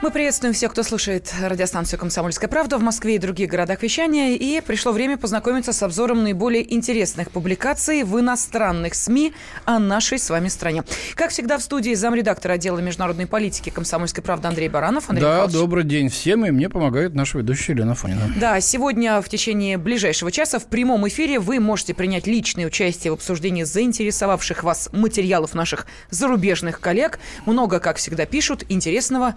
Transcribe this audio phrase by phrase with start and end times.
[0.00, 4.36] Мы приветствуем всех, кто слушает радиостанцию «Комсомольская правда» в Москве и других городах вещания.
[4.36, 9.32] И пришло время познакомиться с обзором наиболее интересных публикаций в иностранных СМИ
[9.64, 10.84] о нашей с вами стране.
[11.16, 15.10] Как всегда, в студии замредактора отдела международной политики «Комсомольской правды» Андрей Баранов.
[15.10, 15.54] Андрей да, Михайлович.
[15.56, 18.32] добрый день всем, и мне помогает наша ведущая Елена Фонина.
[18.36, 23.14] Да, сегодня в течение ближайшего часа в прямом эфире вы можете принять личное участие в
[23.14, 27.18] обсуждении заинтересовавших вас материалов наших зарубежных коллег.
[27.46, 29.34] Много, как всегда, пишут, интересного,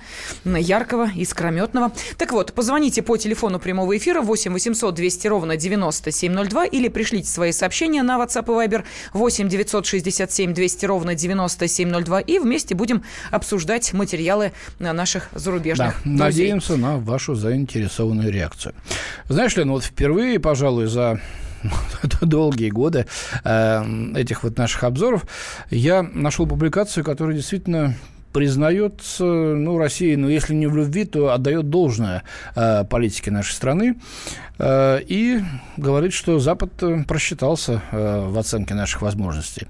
[0.57, 1.91] яркого, искрометного.
[2.17, 7.51] Так вот, позвоните по телефону прямого эфира 8 800 200 ровно 9702 или пришлите свои
[7.51, 8.83] сообщения на WhatsApp и Viber
[9.13, 16.19] 8 967 200 ровно 9702 и вместе будем обсуждать материалы наших зарубежных Да, друзей.
[16.19, 18.73] надеемся на вашу заинтересованную реакцию.
[19.27, 21.19] Знаешь, Лен, вот впервые, пожалуй, за
[22.21, 23.05] долгие годы
[23.43, 23.83] э,
[24.15, 25.25] этих вот наших обзоров
[25.69, 27.95] я нашел публикацию, которая действительно
[28.31, 32.23] признается, ну, Россия, ну, если не в любви, то отдает должное
[32.55, 33.95] э, политике нашей страны
[34.57, 35.39] э, и
[35.77, 39.67] говорит, что Запад э, просчитался э, в оценке наших возможностей.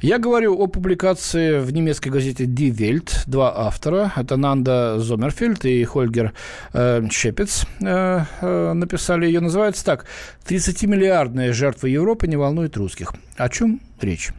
[0.00, 5.84] Я говорю о публикации в немецкой газете Die Welt, два автора, это Нанда Зомерфельд и
[5.84, 6.32] Хольгер
[6.72, 10.06] э, Щепец э, э, написали ее, называется так
[10.46, 13.12] «30-миллиардная жертва Европы не волнует русских».
[13.36, 14.32] О чем речь?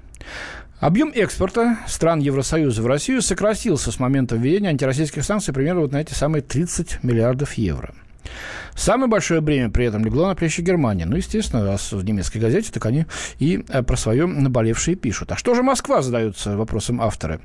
[0.83, 6.01] Объем экспорта стран Евросоюза в Россию сократился с момента введения антироссийских санкций примерно вот на
[6.01, 7.93] эти самые 30 миллиардов евро.
[8.75, 11.03] Самое большое бремя при этом легло на плечи Германии.
[11.03, 13.05] Ну, естественно, раз в немецкой газете, так они
[13.39, 15.31] и э, про свое наболевшее пишут.
[15.31, 17.39] А что же Москва, задаются вопросом авторы.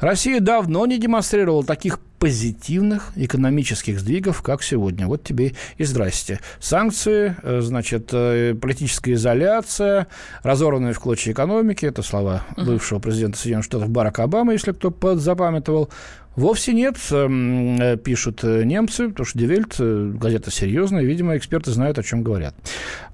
[0.00, 5.06] Россия давно не демонстрировала таких позитивных экономических сдвигов, как сегодня.
[5.06, 6.40] Вот тебе и здрасте.
[6.58, 10.06] Санкции, э, значит, э, политическая изоляция,
[10.42, 15.90] разорванная в клочья экономики, это слова бывшего президента Соединенных Штатов Барака Обамы, если кто подзапамятовал.
[16.36, 21.36] Вовсе нет, эм, э, пишут э, немцы, потому что Die Welt, э, газета серьезная, видимо,
[21.36, 22.56] эксперты знают, о чем говорят.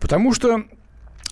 [0.00, 0.62] Потому что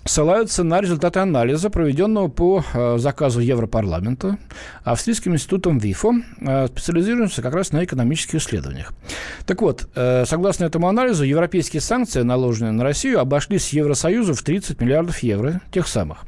[0.05, 2.63] ссылаются на результаты анализа, проведенного по
[2.97, 4.37] заказу Европарламента
[4.83, 8.93] Австрийским институтом ВИФО, э, специализирующимся как раз на экономических исследованиях.
[9.47, 15.19] Так вот, согласно этому анализу, европейские санкции, наложенные на Россию, обошлись Евросоюзу в 30 миллиардов
[15.19, 16.19] евро, тех самых.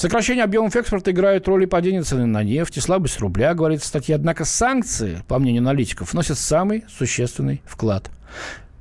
[0.00, 3.88] Сокращение объемов экспорта играет роль и падение цены на нефть, и слабость рубля, говорится в
[3.88, 4.14] статье.
[4.14, 8.10] Однако санкции, по мнению аналитиков, вносят самый существенный вклад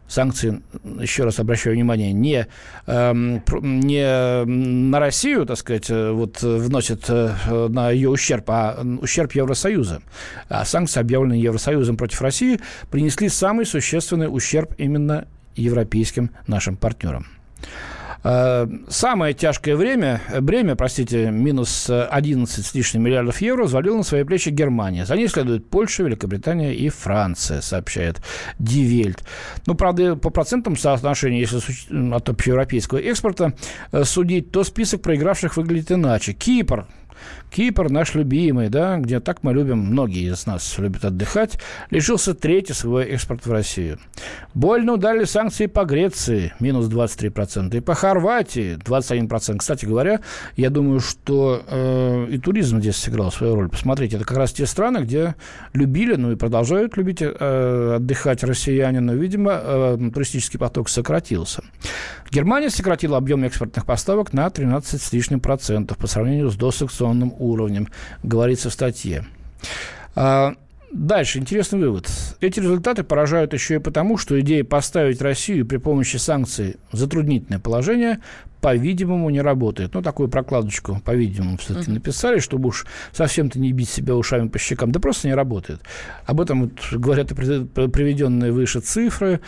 [0.08, 0.62] санкции,
[0.98, 2.48] еще раз обращаю внимание, не,
[2.88, 9.34] эм, не на Россию, так сказать, э, вот вносят э, на ее ущерб, а ущерб
[9.34, 10.02] Евросоюза.
[10.48, 15.28] А санкции, объявленные Евросоюзом против России, принесли самый существенный ущерб именно
[15.58, 17.28] европейским нашим партнерам.
[18.24, 24.24] Э, Самое тяжкое время, бремя, простите, минус 11 с лишним миллиардов евро, взвалила на свои
[24.24, 25.06] плечи Германия.
[25.06, 28.22] За ней следуют Польша, Великобритания и Франция, сообщает
[28.58, 29.24] Дивельт.
[29.66, 31.60] Ну, правда, по процентам соотношения, если
[32.14, 33.54] от общеевропейского экспорта
[33.92, 36.34] э, судить, то список проигравших выглядит иначе.
[36.34, 36.88] Кипр
[37.52, 42.72] Кипр, наш любимый, да, где так мы любим, многие из нас любят отдыхать, лишился трети
[42.72, 44.00] своего экспорта в Россию.
[44.54, 49.58] Больно ударили санкции по Греции, минус 23%, и по Хорватии 21%.
[49.58, 50.22] Кстати говоря,
[50.56, 53.70] я думаю, что э, и туризм здесь сыграл свою роль.
[53.70, 55.36] Посмотрите, это как раз те страны, где
[55.74, 61.64] любили, ну и продолжают любить э, отдыхать россияне, но, видимо, э, туристический поток сократился.
[62.32, 67.88] Германия сократила объем экспортных поставок на 13 с лишним процентов по сравнению с досанкционным уровнем,
[68.24, 69.26] говорится в статье.
[70.16, 70.56] А,
[70.92, 72.10] Дальше интересный вывод.
[72.42, 77.60] Эти результаты поражают еще и потому, что идея поставить Россию при помощи санкций в затруднительное
[77.60, 78.20] положение,
[78.60, 79.94] по-видимому, не работает.
[79.94, 81.96] Ну, такую прокладочку, по-видимому, все-таки uh-huh.
[81.96, 84.92] написали, чтобы уж совсем-то не бить себя ушами по щекам.
[84.92, 85.80] Да просто не работает.
[86.26, 89.42] Об этом вот говорят и приведенные выше цифры,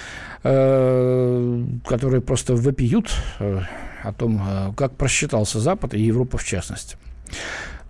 [0.43, 3.61] э, которые просто вопиют э,
[4.03, 6.97] о том, э, как просчитался Запад и Европа в частности.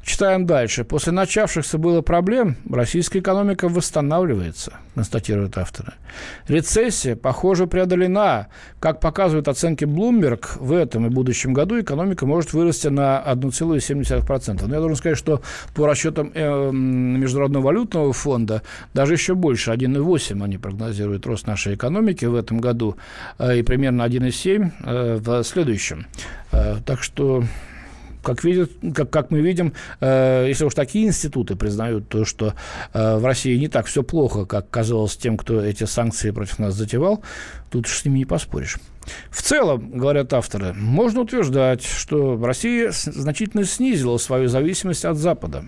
[0.03, 0.83] Читаем дальше.
[0.83, 5.93] После начавшихся было проблем российская экономика восстанавливается, констатируют авторы.
[6.47, 8.47] Рецессия, похоже, преодолена.
[8.79, 14.65] Как показывают оценки Bloomberg, в этом и будущем году экономика может вырасти на 1,7%.
[14.65, 15.41] Но я должен сказать, что
[15.75, 18.63] по расчетам э, Международного валютного фонда
[18.95, 22.97] даже еще больше, 1,8 они прогнозируют рост нашей экономики в этом году
[23.37, 26.07] э, и примерно 1,7 э, в следующем.
[26.85, 27.45] Так что
[28.21, 32.53] как, видят, как, как мы видим, э, если уж такие институты признают то, что
[32.93, 36.75] э, в России не так все плохо, как казалось тем, кто эти санкции против нас
[36.75, 37.23] затевал,
[37.69, 38.77] тут уж с ними не поспоришь.
[39.29, 45.65] В целом, говорят авторы, можно утверждать, что Россия значительно снизила свою зависимость от Запада.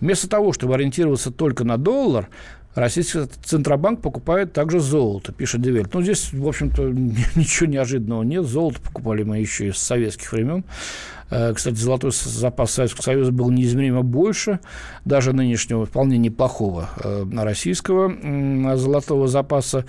[0.00, 2.28] Вместо того, чтобы ориентироваться только на доллар,
[2.74, 5.92] Российский Центробанк покупает также золото, пишет Die Welt.
[5.92, 6.84] Ну, здесь, в общем-то,
[7.34, 8.44] ничего неожиданного нет.
[8.44, 10.64] Золото покупали мы еще из советских времен.
[11.30, 14.60] Э, кстати, золотой запас Советского Союза был неизмеримо больше
[15.04, 19.84] даже нынешнего, вполне неплохого э, российского золотого запаса.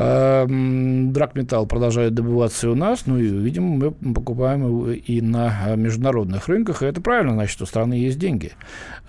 [0.00, 5.74] Э, драгметалл продолжает добываться и у нас, ну и, видимо, мы покупаем его и на
[5.74, 8.52] международных рынках, и это правильно, значит, у страны есть деньги,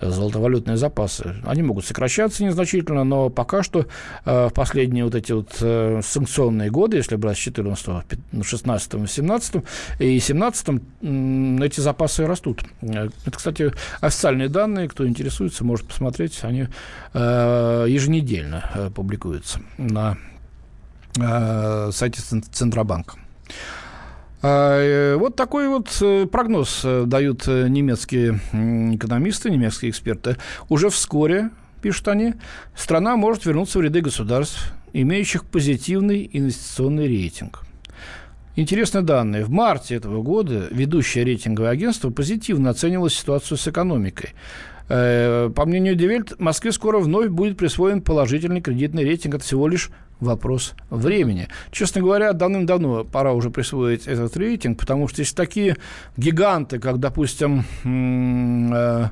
[0.00, 1.36] золотовалютные запасы.
[1.44, 3.86] Они могут сокращаться незначительно, но пока что
[4.24, 5.52] в последние вот эти вот
[6.04, 8.04] санкционные годы, если брать с 14
[8.42, 9.54] 16 17
[9.98, 10.68] и 17
[11.62, 12.64] эти запасы растут.
[12.80, 16.68] Э, это, кстати, официальные данные, кто интересуется, может посмотреть, они
[17.12, 20.29] э, еженедельно э, публикуются на э,
[21.14, 22.22] сайте
[22.52, 23.16] Центробанка.
[24.42, 25.88] А, вот такой вот
[26.30, 28.40] прогноз дают немецкие
[28.94, 30.36] экономисты, немецкие эксперты.
[30.68, 31.50] Уже вскоре,
[31.82, 32.34] пишут они,
[32.76, 37.64] страна может вернуться в ряды государств, имеющих позитивный инвестиционный рейтинг–
[38.56, 39.44] Интересные данные.
[39.44, 44.34] В марте этого года ведущее рейтинговое агентство позитивно оценило ситуацию с экономикой.
[44.92, 49.36] Э, по мнению Die Welt, Москве скоро вновь будет присвоен положительный кредитный рейтинг.
[49.36, 51.48] Это всего лишь вопрос времени.
[51.70, 55.76] Честно говоря, давным-давно пора уже присвоить этот рейтинг, потому что есть такие
[56.16, 59.08] гиганты, как, допустим, э,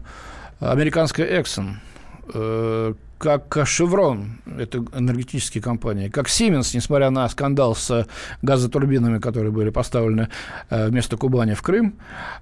[0.58, 1.74] американская Exxon,
[2.34, 8.06] э, как «Шеврон», это энергетические компании, как «Сименс», несмотря на скандал с
[8.42, 10.28] газотурбинами, которые были поставлены
[10.70, 11.96] э, вместо Кубани в Крым,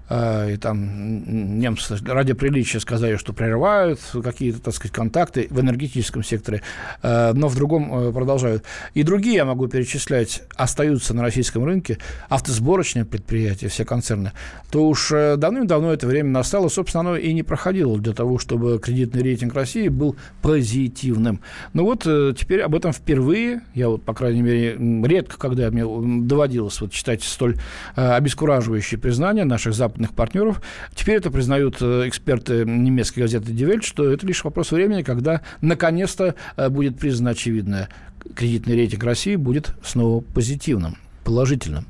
[0.09, 6.23] э, и там немцы ради приличия сказали, что прерывают какие-то, так сказать, контакты в энергетическом
[6.23, 6.61] секторе,
[7.01, 8.63] э, но в другом продолжают.
[8.93, 11.97] И другие, я могу перечислять, остаются на российском рынке,
[12.29, 14.31] автосборочные предприятия, все концерны,
[14.69, 19.23] то уж давным-давно это время настало, собственно, оно и не проходило для того, чтобы кредитный
[19.23, 21.39] рейтинг России был позитивным позитивным.
[21.73, 24.77] Ну вот э, теперь об этом впервые, я вот, по крайней мере,
[25.07, 25.85] редко, когда мне
[26.25, 27.57] доводилось вот читать столь
[27.95, 30.61] э, обескураживающие признания наших западных партнеров,
[30.93, 35.41] теперь это признают э, эксперты немецкой газеты Die Welt, что это лишь вопрос времени, когда
[35.61, 36.35] наконец-то
[36.69, 37.89] будет признано очевидное,
[38.35, 41.85] кредитный рейтинг России будет снова позитивным, положительным.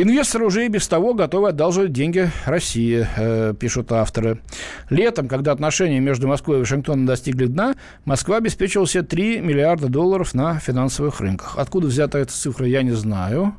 [0.00, 4.38] Инвесторы уже и без того готовы одалживать деньги России, э, пишут авторы.
[4.90, 7.74] Летом, когда отношения между Москвой и Вашингтоном достигли дна,
[8.04, 11.58] Москва обеспечила себе 3 миллиарда долларов на финансовых рынках.
[11.58, 13.56] Откуда взята эта цифра, я не знаю.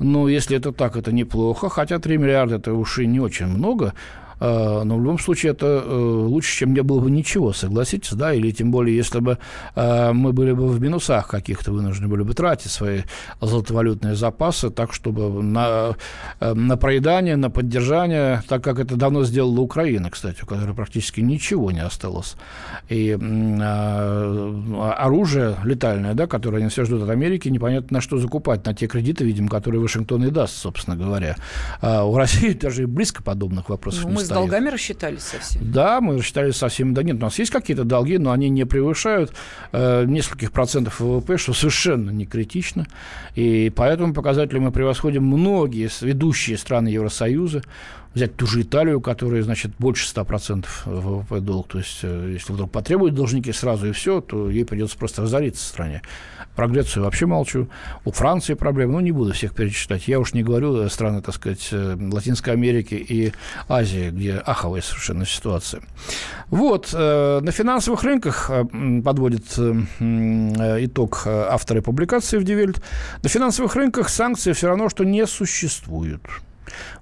[0.00, 1.68] Но если это так, это неплохо.
[1.68, 3.94] Хотя 3 миллиарда– это уж и не очень много.
[4.40, 8.32] Э, но в любом случае это э, лучше, чем не было бы ничего, согласитесь, да,
[8.32, 9.38] или тем более, если бы
[9.74, 13.02] э, мы были бы в минусах каких-то, вынуждены были бы тратить свои
[13.40, 15.96] золотовалютные запасы так, чтобы на,
[16.40, 21.70] на проедание, на поддержание, так как это давно сделала Украина, кстати, у которой практически ничего
[21.70, 22.36] не осталось.
[22.88, 23.12] И
[24.80, 28.86] оружие летальное, да, которое они все ждут от Америки, непонятно на что закупать, на те
[28.86, 31.36] кредиты, видимо, которые Вашингтон и даст, собственно говоря.
[31.80, 35.62] А у России даже и близко подобных вопросов ну, не с долгами рассчитались совсем?
[35.70, 36.94] Да, мы рассчитались совсем.
[36.94, 39.32] Да нет, у нас есть какие-то долги, но они не превышают
[39.72, 42.86] э, нескольких процентов ВВП, что совершенно не критично.
[43.34, 47.62] И по этому показателю мы превосходим многие ведущие страны Евросоюза
[48.18, 51.68] взять ту же Италию, которая, значит, больше 100% ВВП долг.
[51.68, 55.64] То есть, э, если вдруг потребуют должники сразу и все, то ей придется просто разориться
[55.64, 56.02] в стране.
[56.56, 57.68] Про Грецию вообще молчу.
[58.04, 58.94] У Франции проблемы.
[58.94, 60.08] Ну, не буду всех перечислять.
[60.08, 63.32] Я уж не говорю страны, так сказать, э, Латинской Америки и
[63.68, 65.82] Азии, где аховая совершенно ситуация.
[66.48, 66.90] Вот.
[66.92, 68.50] Э, на финансовых рынках
[69.04, 69.44] подводит
[70.00, 72.82] итог авторы публикации в Die Welt.
[73.22, 76.22] На финансовых рынках санкции все равно, что не существуют.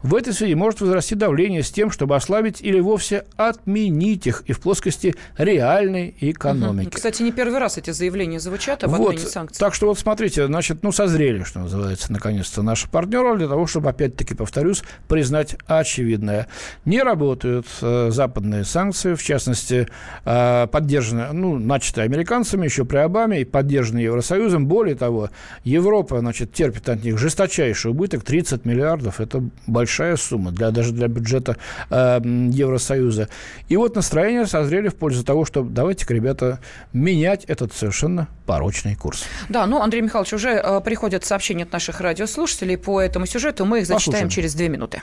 [0.03, 4.53] В этой связи может возрасти давление с тем, чтобы ослабить или вовсе отменить их и
[4.53, 6.89] в плоскости реальной экономики.
[6.89, 6.97] Угу.
[6.97, 9.59] Кстати, не первый раз эти заявления звучат об вот, отмене санкций.
[9.59, 13.91] Так что вот смотрите, значит, ну созрели, что называется, наконец-то наши партнеры для того, чтобы,
[13.91, 16.47] опять-таки, повторюсь, признать очевидное.
[16.85, 19.89] Не работают э, западные санкции, в частности,
[20.25, 24.67] э, поддержанные, ну, начатые американцами еще при Обаме и поддержанные Евросоюзом.
[24.67, 25.31] Более того,
[25.65, 29.21] Европа, значит, терпит от них жесточайший убыток 30 миллиардов.
[29.21, 31.57] Это большая сумма, для, даже для бюджета
[31.91, 33.29] э, Евросоюза.
[33.69, 36.61] И вот настроения созрели в пользу того, что давайте-ка, ребята,
[36.93, 39.25] менять этот совершенно порочный курс.
[39.49, 43.65] Да, ну, Андрей Михайлович, уже э, приходят сообщения от наших радиослушателей по этому сюжету.
[43.65, 44.29] Мы их зачитаем Послушаем.
[44.31, 45.03] через две минуты.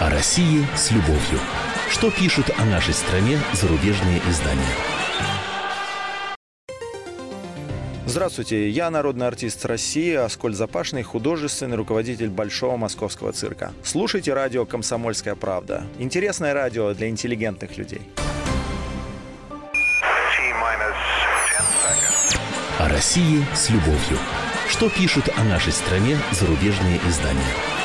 [0.00, 1.40] О России с любовью.
[1.90, 5.05] Что пишут о нашей стране зарубежные издания?
[8.16, 13.74] Здравствуйте, я народный артист России Аскольд Запашный, художественный руководитель Большого Московского цирка.
[13.84, 15.84] Слушайте радио «Комсомольская правда».
[15.98, 18.00] Интересное радио для интеллигентных людей.
[22.78, 24.18] О России с любовью.
[24.66, 27.75] Что пишут о нашей стране зарубежные издания?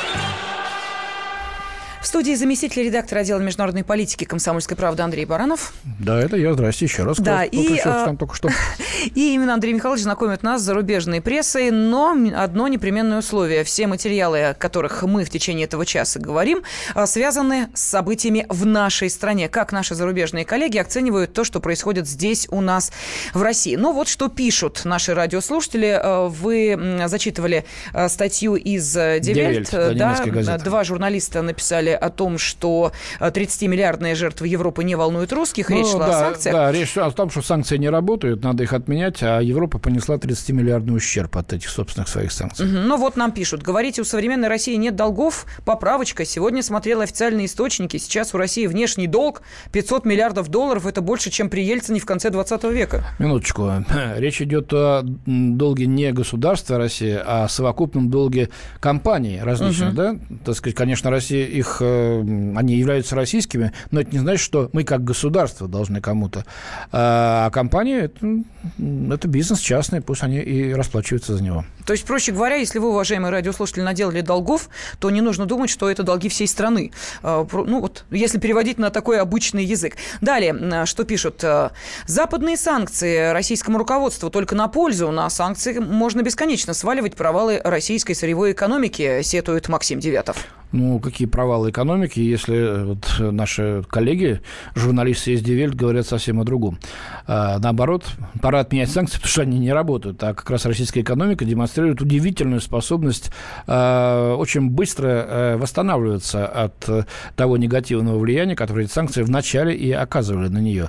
[2.12, 5.72] Студии заместитель редактора отдела международной политики комсомольской правды Андрей Баранов.
[5.98, 6.52] Да, это я.
[6.52, 7.18] Здрасте еще раз.
[7.18, 8.50] Да, Кто и, пришел а, там только что?
[9.14, 13.64] И именно Андрей Михайлович знакомит нас с зарубежной прессой, но одно непременное условие.
[13.64, 16.64] Все материалы, о которых мы в течение этого часа говорим,
[16.94, 19.48] а, связаны с событиями в нашей стране.
[19.48, 22.92] Как наши зарубежные коллеги оценивают то, что происходит здесь у нас
[23.32, 23.76] в России.
[23.76, 25.98] Ну вот что пишут наши радиослушатели.
[25.98, 27.64] А, Вы зачитывали
[28.08, 29.96] статью из э, «Die Welt», Die Welt.
[29.96, 35.70] да, Да, два журналиста написали о том, что 30-миллиардные жертвы Европы не волнуют русских.
[35.70, 36.56] Речь Ну, шла да, о санкциях.
[36.56, 40.16] Да, речь шла о том, что санкции не работают, надо их отменять, а Европа понесла
[40.16, 42.66] 30-миллиардный ущерб от этих собственных своих санкций.
[42.66, 42.88] Мгм.
[42.88, 43.62] Ну вот нам пишут.
[43.62, 45.46] Говорите, у современной России нет долгов?
[45.64, 46.24] Поправочка.
[46.24, 47.96] Сегодня смотрел официальные источники.
[47.96, 49.42] Сейчас у России внешний долг
[49.72, 50.86] 500 миллиардов долларов.
[50.86, 53.04] Это больше, чем при Ельцине в конце 20 века.
[53.18, 53.70] Минуточку.
[54.16, 58.48] Речь идет о долге не государства России, а о совокупном долге
[58.80, 60.16] компаний различных, да?
[60.44, 62.20] Так сказать, конечно, Россия их, э,
[62.56, 66.44] они являются российскими, но это не значит, что мы как государство должны кому-то.
[66.90, 71.64] А компании это, это бизнес частный, пусть они и расплачиваются за него.
[71.86, 74.68] То есть, проще говоря, если вы, уважаемые радиослушатели, наделали долгов,
[74.98, 76.92] то не нужно думать, что это долги всей страны.
[77.22, 79.96] А, Ну вот, если переводить на такой обычный язык.
[80.20, 81.42] Далее, что пишут?
[81.44, 81.72] А,
[82.06, 85.10] Западные санкции российскому руководству только на пользу.
[85.10, 90.46] На санкции можно бесконечно сваливать провалы российской сырьевой экономики, сетует Максим Девятов.
[90.72, 94.40] Ну, какие провалы экономики, если э, вот наши коллеги,
[94.74, 96.78] журналисты из Die Welt, говорят совсем о другом.
[97.26, 98.06] А, наоборот,
[98.40, 100.22] пора отменять санкции, потому что они не работают.
[100.22, 103.30] А как раз российская экономика демонстрирует удивительную способность
[103.66, 107.04] а, очень быстро э, восстанавливаться от э,
[107.36, 110.88] того негативного влияния, которое эти санкции вначале и оказывали на нее.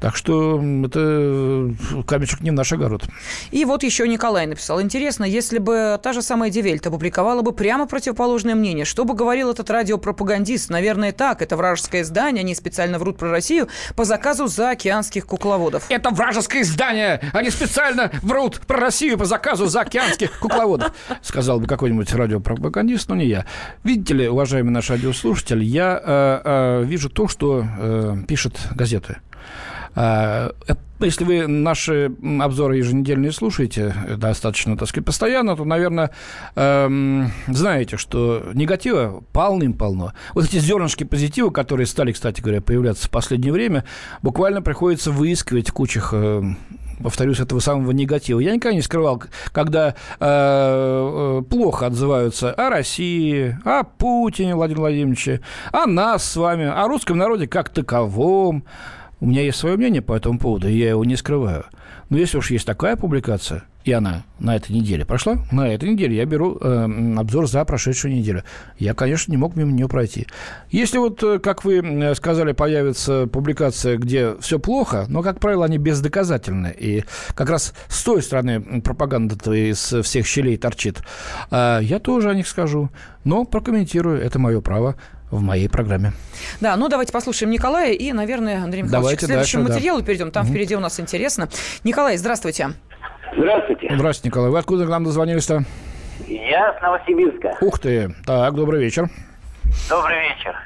[0.00, 1.70] Так что это э,
[2.06, 3.04] камешек не в наш огород.
[3.50, 4.80] И вот еще Николай написал.
[4.80, 9.14] Интересно, если бы та же самая Die Welt опубликовала бы прямо противоположное мнение, что бы
[9.14, 10.70] говорил этот радиопропагандист?
[10.70, 11.42] Наверное, так.
[11.42, 15.84] Это вражеское издание, они специально врут про Россию по заказу заокеанских кукловодов.
[15.90, 17.20] Это вражеское издание!
[17.32, 20.92] Они специально врут про Россию по заказу заокеанских кукловодов,
[21.22, 23.44] сказал бы какой-нибудь радиопропагандист, но не я.
[23.84, 29.18] Видите ли, уважаемый наш радиослушатель, я э, э, вижу то, что э, пишут газеты.
[29.94, 36.10] А, э, Если вы наши обзоры еженедельные слушаете э, достаточно, так сказать, постоянно, то, наверное,
[36.54, 40.12] эм, знаете, что негатива полным-полно.
[40.34, 43.84] Вот эти зернышки позитива, которые стали, кстати говоря, появляться в последнее время,
[44.22, 46.42] буквально приходится выискивать в кучах э,
[47.02, 48.40] повторюсь, этого самого негатива.
[48.40, 55.40] Я никогда не скрывал, когда э, э, плохо отзываются о России, о Путине Владимире Владимировиче,
[55.72, 58.64] о нас с вами, о русском народе как таковом.
[59.20, 61.66] У меня есть свое мнение по этому поводу, и я его не скрываю.
[62.08, 66.16] Но если уж есть такая публикация, и она на этой неделе прошла, на этой неделе
[66.16, 68.44] я беру э, обзор за прошедшую неделю.
[68.78, 70.26] Я, конечно, не мог мимо нее пройти.
[70.70, 75.64] Если вот, э, как вы э, сказали, появится публикация, где все плохо, но, как правило,
[75.64, 81.02] они бездоказательны, и как раз с той стороны пропаганда-то из всех щелей торчит,
[81.50, 82.90] а я тоже о них скажу,
[83.24, 84.96] но прокомментирую, это мое право
[85.30, 86.12] в моей программе.
[86.60, 89.78] Да, ну давайте послушаем Николая и, наверное, Андрей Михайлович, Давайте к следующему дальше, да.
[89.78, 90.30] материалу перейдем.
[90.30, 91.48] Там впереди у нас интересно.
[91.84, 92.70] Николай, здравствуйте.
[93.36, 93.88] Здравствуйте.
[93.94, 94.50] Здравствуйте, Николай.
[94.50, 95.64] Вы откуда к нам дозвонились-то?
[96.26, 97.56] Я с Новосибирска.
[97.60, 98.14] Ух ты.
[98.26, 99.08] Так, добрый вечер.
[99.88, 100.56] Добрый вечер.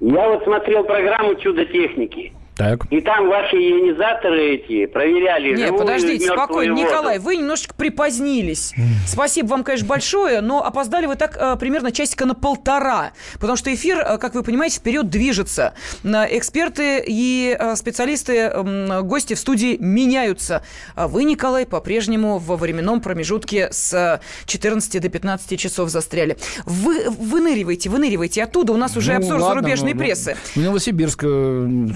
[0.00, 2.32] Я вот смотрел программу «Чудо техники».
[2.56, 2.86] Так.
[2.90, 5.56] И там ваши ионизаторы эти проверяли.
[5.56, 6.74] Нет, подождите, спокойно.
[6.74, 6.86] воду.
[6.86, 8.72] Николай, вы немножечко припозднились.
[9.08, 13.74] Спасибо вам, конечно, большое, но опоздали вы так э, примерно часика на полтора, потому что
[13.74, 15.74] эфир, э, как вы понимаете, вперед движется.
[16.04, 20.62] На Эксперты и э, специалисты, м, гости в студии меняются.
[20.94, 26.36] А вы, Николай, по-прежнему во временном промежутке с 14 до 15 часов застряли.
[26.66, 28.72] Вы выныривайте, выныривайте оттуда.
[28.72, 30.36] У нас уже Ну, обзор ладно, зарубежной ну, прессы.
[30.54, 31.20] Ну, Новосибирск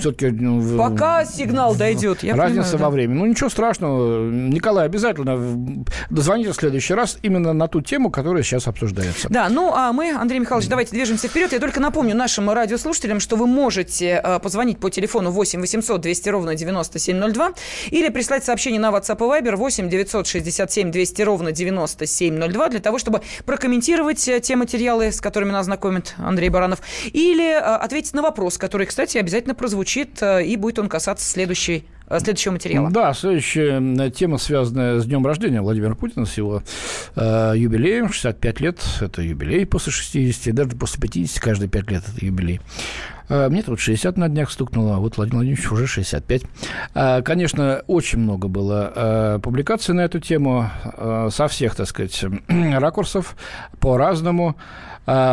[0.01, 0.48] все-таки...
[0.77, 2.85] Пока сигнал дойдет, я Разница понимаю, да.
[2.85, 3.19] во времени.
[3.19, 4.31] Ну, ничего страшного.
[4.31, 9.29] Николай, обязательно дозвоните в следующий раз именно на ту тему, которая сейчас обсуждается.
[9.29, 11.53] Да, ну а мы, Андрей Михайлович, давайте движемся вперед.
[11.53, 16.29] Я только напомню нашим радиослушателям, что вы можете э, позвонить по телефону 8 800 200
[16.31, 17.53] ровно 9702
[17.91, 23.23] или прислать сообщение на WhatsApp и Viber 8 967 200 ровно 9702 для того, чтобы
[23.45, 26.81] прокомментировать э, те материалы, с которыми нас знакомит Андрей Баранов,
[27.13, 32.19] или э, ответить на вопрос, который, кстати, обязательно прозвучит, и будет он касаться следующей э,
[32.21, 32.91] следующего материала.
[32.91, 36.63] Да, следующая тема, связанная с днем рождения Владимира Путина, с его
[37.17, 42.25] э, юбилеем, 65 лет, это юбилей после 60, даже после 50, каждые 5 лет это
[42.25, 42.61] юбилей.
[43.29, 46.43] Э, мне тут 60 на днях стукнуло, а вот Владимир Владимирович уже 65.
[46.95, 50.71] Э, конечно, очень много было э, публикаций на эту тему
[51.31, 53.37] со всех, так сказать, ракурсов,
[53.81, 54.57] по-разному.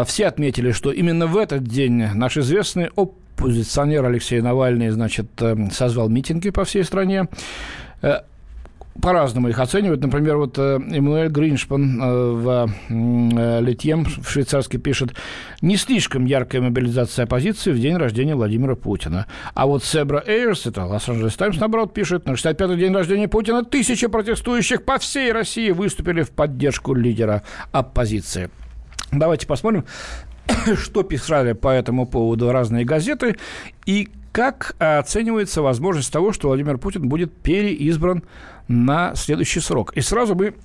[0.05, 2.89] Все отметили, что именно в этот день наш известный
[3.35, 5.27] оппозиционер Алексей Навальный, значит,
[5.71, 7.27] созвал митинги по всей стране
[9.01, 10.01] по-разному их оценивают.
[10.01, 15.13] Например, вот э, Эммануэль Гриншпан э, в э, Литьем в швейцарский пишет,
[15.61, 19.27] не слишком яркая мобилизация оппозиции в день рождения Владимира Путина.
[19.53, 24.07] А вот Себра Эйрс, это Лос-Анджелес Таймс, наоборот, пишет, на 65-й день рождения Путина тысячи
[24.07, 28.49] протестующих по всей России выступили в поддержку лидера оппозиции.
[29.11, 29.85] Давайте посмотрим,
[30.75, 33.35] что писали по этому поводу разные газеты
[33.85, 38.23] и как оценивается возможность того, что Владимир Путин будет переизбран
[38.67, 39.93] на следующий срок?
[39.93, 40.55] И сразу бы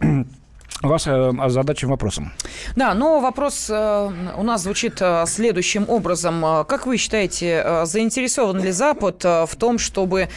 [0.89, 2.33] вас э, озадачим вопросом.
[2.77, 6.65] Да, но вопрос э, у нас звучит э, следующим образом.
[6.67, 10.29] Как вы считаете, заинтересован ли Запад в том, чтобы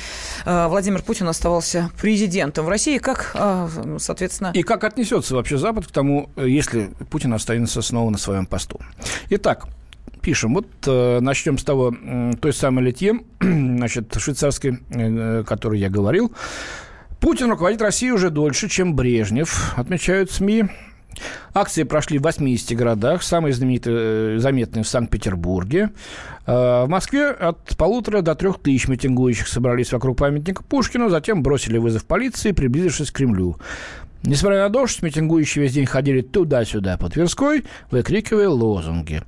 [0.46, 2.98] Владимир Путин оставался президентом в России?
[2.98, 3.36] Как,
[4.00, 4.52] соответственно...
[4.54, 8.80] И как отнесется вообще Запад к тому, если Путин останется снова на своем посту?
[9.30, 9.68] Итак,
[10.24, 10.54] пишем.
[10.56, 15.90] Вот э, начнем с того, э, той самой Литье, значит, швейцарской, э, о которой я
[15.90, 16.32] говорил.
[17.24, 20.66] Путин руководит Россией уже дольше, чем Брежнев, отмечают СМИ.
[21.54, 25.92] Акции прошли в 80 городах, самые знаменитые, э, заметные в Санкт-Петербурге.
[26.46, 31.78] Э, в Москве от полутора до трех тысяч митингующих собрались вокруг памятника Пушкину, затем бросили
[31.78, 33.56] вызов полиции, приблизившись к Кремлю.
[34.24, 39.24] Несмотря на дождь, митингующие весь день ходили туда-сюда по Тверской, выкрикивая лозунги.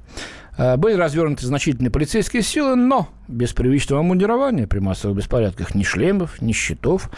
[0.57, 6.41] Э, были развернуты значительные полицейские силы, но без привычного мундирования при массовых беспорядках ни шлемов,
[6.41, 7.09] ни щитов.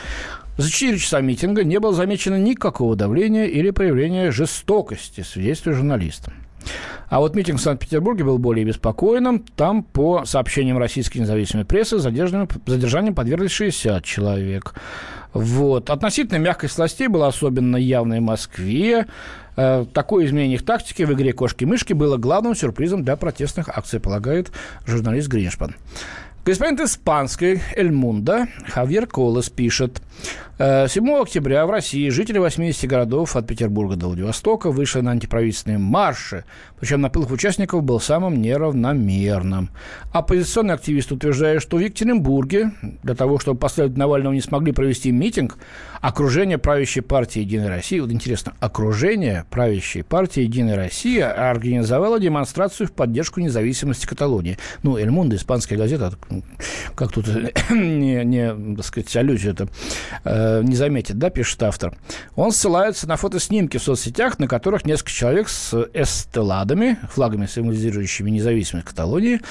[0.57, 6.33] За 4 часа митинга не было замечено никакого давления или проявления жестокости, свидетельствует журналистам.
[7.09, 9.45] А вот митинг в Санкт-Петербурге был более беспокойным.
[9.55, 14.73] Там, по сообщениям российской независимой прессы, задержанием, подверглись 60 человек.
[15.33, 15.89] Вот.
[15.89, 19.05] Относительно мягкость властей была особенно явной в Москве.
[19.57, 24.51] Э, такое изменение тактики в игре кошки-мышки было главным сюрпризом для протестных акций, полагает
[24.85, 25.75] журналист Гриншпан.
[26.47, 30.01] Корреспондент испанской «Эль Мунда» Хавьер Колес пишет.
[30.59, 35.77] 7 э, октября в России жители 80 городов от Петербурга до Владивостока вышли на антиправительственные
[35.77, 36.45] марши.
[36.79, 39.69] Причем наплыв участников был самым неравномерным.
[40.13, 42.71] Оппозиционные активисты утверждают, что в Екатеринбурге
[43.03, 45.57] для того, чтобы последователи Навального не смогли провести митинг,
[46.01, 52.91] окружение правящей партии «Единая Россия», вот интересно, окружение правящей партии «Единая Россия» организовало демонстрацию в
[52.91, 54.57] поддержку независимости Каталонии.
[54.83, 56.13] Ну, «Эль Мунда», испанская газета,
[56.95, 57.27] как тут
[57.69, 59.67] не, не так сказать, аллюзия это
[60.23, 61.97] э, не заметит, да, пишет автор.
[62.35, 68.87] Он ссылается на фотоснимки в соцсетях, на которых несколько человек с эстеладами, флагами, символизирующими независимость
[68.87, 69.41] Каталонии,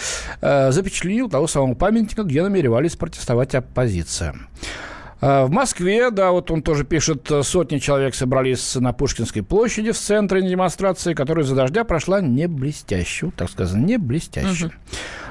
[0.40, 4.34] э, запечатлели того самого памятника, где намеревались протестовать оппозиция.
[5.20, 9.98] А, в Москве, да, вот он тоже пишет, сотни человек собрались на Пушкинской площади в
[9.98, 14.66] центре демонстрации, которая за дождя прошла не блестяще, так сказано, не блестяще.
[14.66, 14.74] Угу.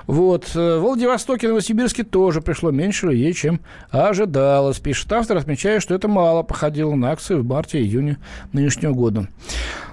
[0.07, 0.51] Вот.
[0.55, 4.79] Э, в Владивостоке и Новосибирске тоже пришло меньше людей, чем ожидалось.
[4.79, 8.17] Пишет автор, отмечая, что это мало походило на акции в марте-июне
[8.53, 9.27] нынешнего года.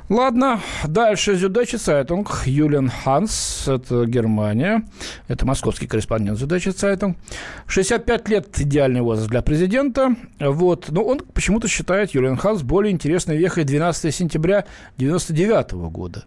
[0.08, 2.42] Ладно, дальше Süddeutsche Zeitung.
[2.44, 4.82] Юлиан Ханс, это Германия.
[5.28, 7.16] Это московский корреспондент Süddeutsche Zeitung.
[7.66, 10.16] 65 лет идеальный возраст для президента.
[10.40, 10.90] Вот.
[10.90, 16.24] Но он почему-то считает Юлиан Ханс более интересной вехой 12 сентября 1999 года.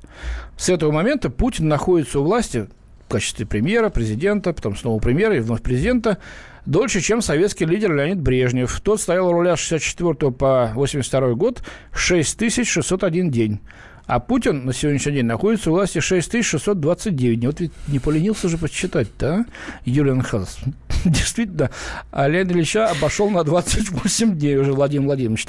[0.57, 2.67] С этого момента Путин находится у власти
[3.07, 6.17] в качестве премьера, президента, потом снова премьера и вновь президента,
[6.65, 8.79] дольше, чем советский лидер Леонид Брежнев.
[8.81, 13.59] Тот стоял у руля с 64 по 82 год 6601 день.
[14.07, 17.47] А Путин на сегодняшний день находится у власти 6629 дней.
[17.47, 19.45] Вот ведь не поленился же посчитать, да,
[19.83, 20.59] Юлиан Хас?
[21.05, 21.71] Действительно,
[22.11, 25.47] а Леонид Ильича обошел на 28 дней уже Владимир Владимирович.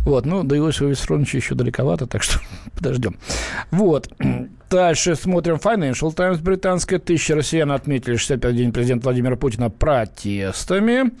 [0.00, 2.40] Вот, ну, до Иосифа Виссарионовича еще далековато, так что
[2.74, 3.16] подождем.
[3.70, 4.10] Вот.
[4.70, 6.98] Дальше смотрим Financial Times британская.
[6.98, 11.12] Тысячи россиян отметили 65-й день президента Владимира Путина протестами.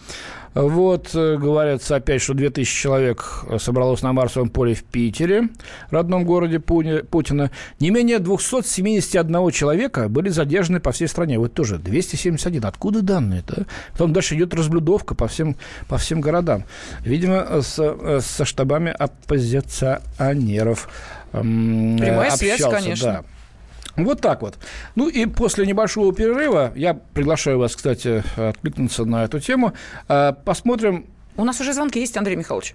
[0.58, 5.50] Вот, э, говорится опять, что 2000 человек собралось на Марсовом поле в Питере,
[5.90, 7.52] родном городе Путина.
[7.78, 11.38] Не менее 271 человека были задержаны по всей стране.
[11.38, 12.64] Вот тоже 271.
[12.64, 13.66] Откуда данные-то?
[13.92, 15.54] Потом дальше идет разблюдовка по всем,
[15.86, 16.64] по всем городам.
[17.04, 20.88] Видимо, с, э, со штабами оппозиционеров.
[21.30, 23.12] Прямая общался, связь, конечно.
[23.12, 23.24] Да.
[23.98, 24.58] Вот так вот.
[24.94, 29.72] Ну и после небольшого перерыва, я приглашаю вас, кстати, откликнуться на эту тему,
[30.08, 31.06] э, посмотрим...
[31.36, 32.74] У нас уже звонки есть, Андрей Михайлович.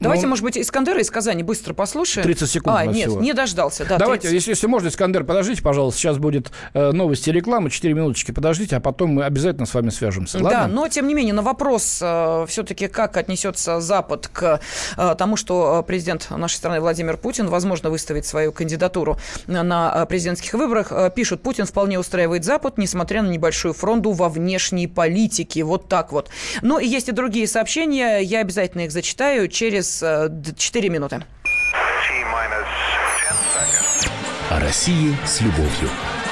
[0.00, 2.24] Давайте, ну, может быть, Искандера из Казани быстро послушаем.
[2.24, 2.76] 30 секунд.
[2.78, 3.20] А, нет, всего.
[3.20, 3.84] не дождался.
[3.84, 5.98] Да, Давайте, если, если можно, Искандер, подождите, пожалуйста.
[5.98, 7.68] Сейчас будет э, новости реклама.
[7.68, 10.38] 4 минуточки подождите, а потом мы обязательно с вами свяжемся.
[10.38, 10.50] Ладно?
[10.50, 14.60] Да, но тем не менее, на вопрос э, все-таки, как отнесется Запад к
[14.96, 20.92] э, тому, что президент нашей страны Владимир Путин, возможно, выставит свою кандидатуру на президентских выборах,
[20.92, 25.64] э, пишут, Путин вполне устраивает Запад, несмотря на небольшую фронту во внешней политике.
[25.64, 26.28] Вот так вот.
[26.62, 28.18] Но есть и другие сообщения.
[28.18, 31.24] Я обязательно их зачитаю через через 4 минуты.
[34.50, 35.90] О России с любовью.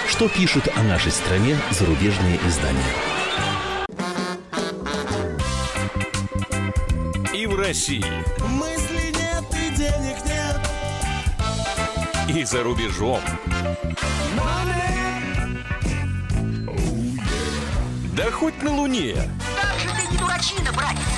[0.08, 2.80] Что пишут о нашей стране зарубежные издания?
[7.34, 8.04] И в России.
[8.48, 10.60] Мысли нет и денег нет.
[12.28, 13.20] И за рубежом.
[18.16, 19.14] Да хоть на Луне.
[19.60, 21.15] Как же ты не дурачина, братец,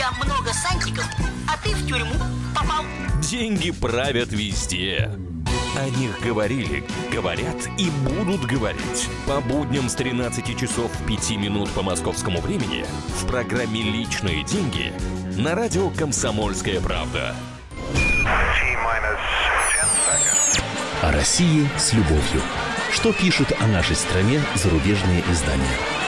[0.00, 1.04] тебя много сантиков,
[1.46, 2.14] а ты в тюрьму
[2.54, 2.84] попал.
[3.20, 5.10] Деньги правят везде.
[5.76, 6.82] О них говорили,
[7.12, 9.08] говорят и будут говорить.
[9.26, 14.92] По будням с 13 часов 5 минут по московскому времени в программе «Личные деньги»
[15.36, 17.34] на радио «Комсомольская правда».
[21.02, 22.42] О России с любовью.
[22.90, 25.99] Что пишут о нашей стране зарубежные издания?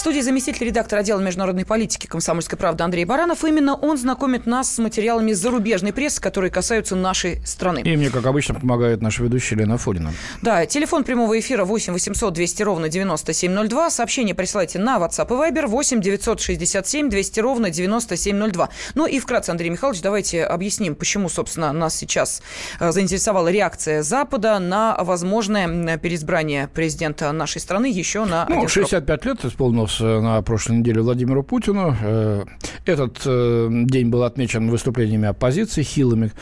[0.00, 3.44] В студии заместитель редактора отдела международной политики «Комсомольской правды» Андрей Баранов.
[3.44, 7.82] Именно он знакомит нас с материалами зарубежной прессы, которые касаются нашей страны.
[7.84, 10.14] И мне, как обычно, помогает наша ведущая Лена Форина.
[10.40, 13.90] Да, телефон прямого эфира 8 800 200 ровно 9702.
[13.90, 18.70] Сообщение присылайте на WhatsApp и Viber 8 967 200 ровно 9702.
[18.94, 22.40] Ну и вкратце, Андрей Михайлович, давайте объясним, почему, собственно, нас сейчас
[22.78, 28.46] э, заинтересовала реакция Запада на возможное переизбрание президента нашей страны еще на...
[28.48, 31.96] Ну, 65 лет исполнилось исполнилось э, на прошлой неделе Владимиру Путину.
[32.00, 32.44] Э,
[32.86, 36.32] этот э, день был отмечен выступлениями оппозиции, хилыми,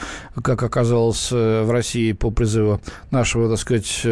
[0.43, 2.81] как оказалось в России по призыву
[3.11, 4.07] нашего, так сказать,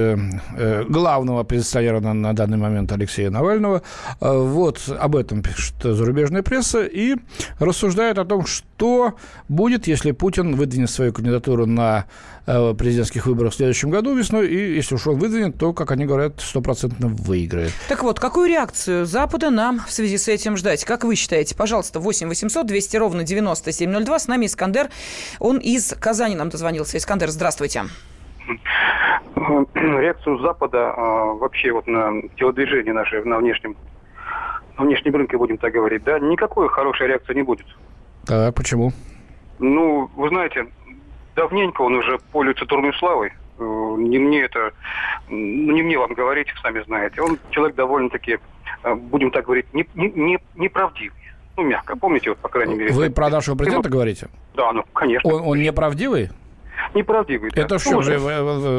[0.88, 3.82] главного оппозиционера на, на данный момент Алексея Навального.
[4.20, 7.16] Вот об этом пишет зарубежная пресса и
[7.58, 9.14] рассуждает о том, что
[9.48, 12.06] будет, если Путин выдвинет свою кандидатуру на
[12.46, 16.40] президентских выборах в следующем году весной, и если уж он выдвинет, то, как они говорят,
[16.40, 17.72] стопроцентно выиграет.
[17.88, 20.84] Так вот, какую реакцию за Запада нам в связи с этим ждать?
[20.84, 21.56] Как вы считаете?
[21.56, 24.18] Пожалуйста, 8 800 200 ровно 9702.
[24.18, 24.88] С нами Искандер.
[25.40, 26.98] Он из Казани нам дозвонился.
[26.98, 27.84] Искандер, здравствуйте.
[29.74, 33.74] Реакцию Запада а, вообще вот на телодвижение наше на внешнем
[34.78, 37.66] на внешнем рынке, будем так говорить, да, никакой хорошей реакции не будет.
[38.26, 38.92] Так, почему?
[39.58, 40.66] Ну, вы знаете,
[41.36, 43.32] давненько он уже пользуется турной славой.
[43.58, 44.72] Э, не мне это,
[45.28, 47.22] не мне вам говорить, сами знаете.
[47.22, 48.38] Он человек довольно-таки
[48.82, 51.18] Э, будем так говорить, не, не, не, неправдивый.
[51.56, 51.96] Ну, мягко.
[51.96, 52.92] Помните, вот, по крайней мере...
[52.92, 54.28] Вы про нашего президента говорите?
[54.54, 55.28] Да, ну, конечно.
[55.28, 56.30] Он, он неправдивый?
[56.94, 57.62] Неправдивый, да.
[57.62, 58.18] Это что же?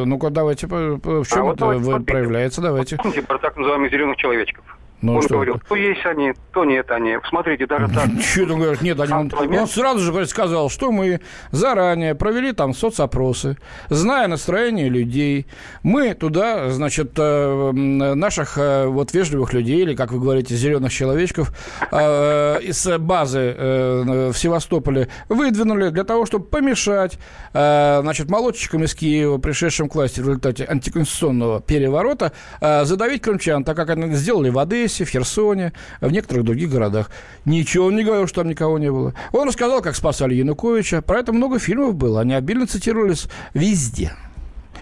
[0.05, 2.61] Ну-ка, давайте, в чем а это вот давайте, проявляется?
[2.61, 2.97] Давайте.
[3.27, 4.63] Про так называемых зеленых человечков?
[5.01, 7.17] Ну, он что говорил, то есть они, то нет они.
[7.29, 8.09] Смотрите, даже так.
[8.19, 8.81] Что он говорит?
[8.81, 13.57] Нет, они, он, он сразу же сказал, что мы заранее провели там соцопросы,
[13.89, 15.45] зная настроение людей.
[15.83, 21.51] Мы туда, значит, э, наших э, вот вежливых людей, или, как вы говорите, зеленых человечков,
[21.91, 27.19] э, из базы в Севастополе выдвинули для того, чтобы помешать,
[27.51, 33.89] значит, молодчикам из Киева, пришедшим к власти в результате антиконституционного переворота, задавить крымчан, так как
[33.91, 37.11] они сделали воды Одессе, в Херсоне, в некоторых других городах.
[37.45, 39.13] Ничего он не говорил, что там никого не было.
[39.33, 41.01] Он рассказал, как спасали Януковича.
[41.01, 42.21] Про это много фильмов было.
[42.21, 44.13] Они обильно цитировались везде.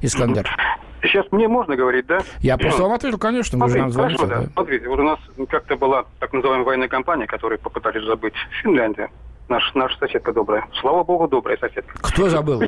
[0.02, 0.48] Искандер.
[1.02, 2.20] Сейчас мне можно говорить, да?
[2.39, 4.18] Я просто вам ответил, конечно, же нам звоните.
[4.18, 4.50] Хорошо, да.
[4.54, 9.10] Смотрите, вот у нас как-то была так называемая военная кампания, которую попытались забыть Финляндия.
[9.47, 10.67] Наш, наша соседка добрая.
[10.81, 11.93] Слава богу, добрая соседка.
[12.01, 12.62] Кто забыл?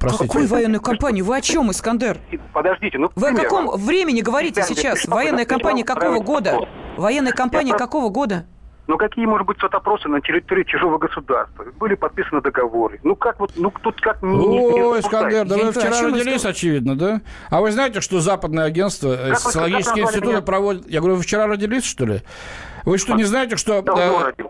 [0.00, 1.24] Какую военную кампанию?
[1.24, 2.18] Вы о чем, Искандер?
[2.52, 3.10] Подождите, ну...
[3.16, 5.06] Вы о каком времени говорите сейчас?
[5.06, 6.68] Военная кампания какого года?
[6.96, 8.44] Военная кампания какого года?
[8.88, 11.66] Ну какие, может быть, соцопросы на территории чужого государства?
[11.78, 12.98] Были подписаны договоры.
[13.02, 14.22] Ну как вот, ну тут как...
[14.22, 17.20] Не, О, Искандер, да вы вчера родились, очевидно, да?
[17.50, 20.88] А вы знаете, что западное агентство, э, как социологические институты проводят...
[20.88, 22.22] Я говорю, вы вчера родились, что ли?
[22.86, 23.82] Вы что, не знаете, что...
[23.82, 24.42] Да, э,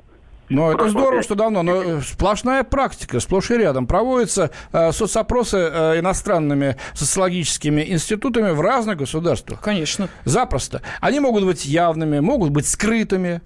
[0.49, 3.87] ну, это здорово, что давно, но сплошная практика, сплошь и рядом.
[3.87, 9.61] Проводятся э, соцопросы э, иностранными социологическими институтами в разных государствах.
[9.61, 10.09] Конечно.
[10.25, 10.83] Запросто.
[11.01, 13.43] Они могут быть явными, могут быть скрытыми,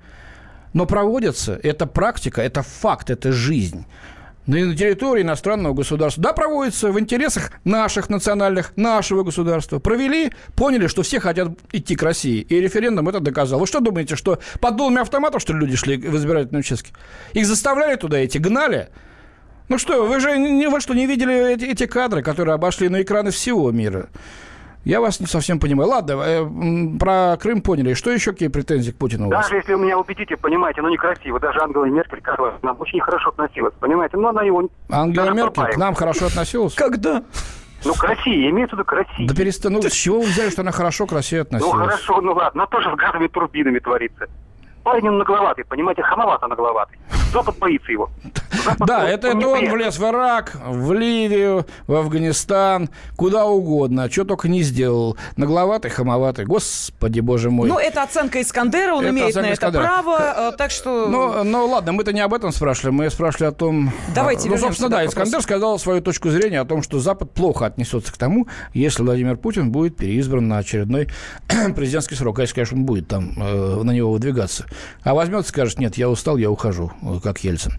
[0.72, 1.58] но проводятся.
[1.62, 3.84] Это практика, это факт, это жизнь.
[4.46, 6.22] На территории иностранного государства.
[6.22, 9.78] Да, проводится в интересах наших национальных, нашего государства.
[9.78, 12.40] Провели, поняли, что все хотят идти к России.
[12.40, 13.60] И референдум это доказал.
[13.60, 16.92] Вы что думаете, что под дулами автоматов, что ли, люди шли в избирательные участки?
[17.32, 18.88] Их заставляли туда идти, гнали?
[19.68, 23.02] Ну что, вы же не, вы что, не видели эти, эти кадры, которые обошли на
[23.02, 24.08] экраны всего мира?
[24.84, 25.90] Я вас не совсем понимаю.
[25.90, 27.94] Ладно, э, про Крым поняли.
[27.94, 29.44] Что еще какие претензии к Путину у вас?
[29.44, 31.38] Даже если вы меня убедите, понимаете, ну некрасиво.
[31.38, 34.16] Даже Ангела Меркель к нам очень хорошо относилась, понимаете?
[34.16, 34.68] Но она его...
[34.90, 36.74] Ангела Меркель к нам хорошо относилась?
[36.74, 37.22] Когда?
[37.84, 39.26] Ну, к России, имеется в виду к России.
[39.26, 41.74] Да перестань, ну с чего вы взяли, что она хорошо к России относилась?
[41.74, 44.26] Ну, хорошо, ну ладно, она тоже с газовыми турбинами творится.
[44.84, 46.98] Парень он нагловатый, понимаете, хамовато нагловатый.
[47.32, 48.10] Запад боится его.
[48.64, 53.46] Запад Да, он- это, он это он влез в Ирак, в Ливию, в Афганистан, куда
[53.46, 55.16] угодно, что только не сделал.
[55.36, 57.68] Нагловатый, хамоватый, господи, боже мой.
[57.68, 59.82] Ну, это оценка Искандера, он Это имеет на это Искандера.
[59.82, 61.06] право, э, так что...
[61.08, 63.92] Ну, ну ладно, мы-то не об этом спрашивали, мы спрашивали о том...
[64.14, 65.12] Давайте Ну, вернемся, собственно, да, вопросу.
[65.16, 69.36] Искандер сказал свою точку зрения о том, что Запад плохо отнесется к тому, если Владимир
[69.36, 71.08] Путин будет переизбран на очередной
[71.74, 72.38] президентский срок.
[72.38, 74.66] А если, конечно, он будет там э, на него выдвигаться.
[75.02, 76.92] А возьмет и скажет, нет, я устал, я ухожу,
[77.22, 77.72] как Ельцин.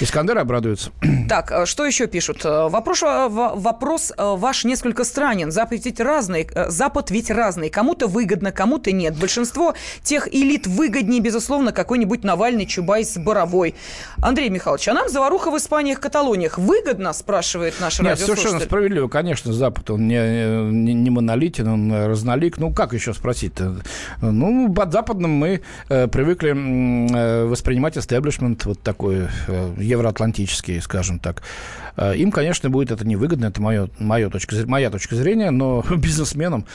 [0.00, 0.90] Искандер обрадуется.
[1.28, 2.44] Так, э, что еще пишут?
[2.44, 5.50] Э, Вопрос, э, вопрос ваш несколько странен.
[5.50, 6.48] Запад ведь разный.
[6.68, 7.68] Запад ведь разный.
[7.68, 9.16] Кому-то выгодно, кому-то нет.
[9.16, 13.74] Большинство тех элит выгоднее, безусловно, какой-нибудь Навальный, Чубайс, Боровой.
[14.22, 18.42] Андрей Михайлович, а нам заваруха в Испаниях, Каталониях выгодно, спрашивает наш Нет, радиослушатель.
[18.42, 19.08] совершенно справедливо.
[19.08, 22.58] Конечно, Запад, он не, не, не монолитен, он разнолик.
[22.58, 23.76] Ну, как еще спросить-то?
[24.20, 31.42] Ну, под Западным мы э, привыкли э, воспринимать истеблишмент вот такой э, евроатлантический, скажем так.
[31.96, 36.66] Э, им, конечно, будет это невыгодно, это моё, моё точка, моя точка зрения, но бизнесменам,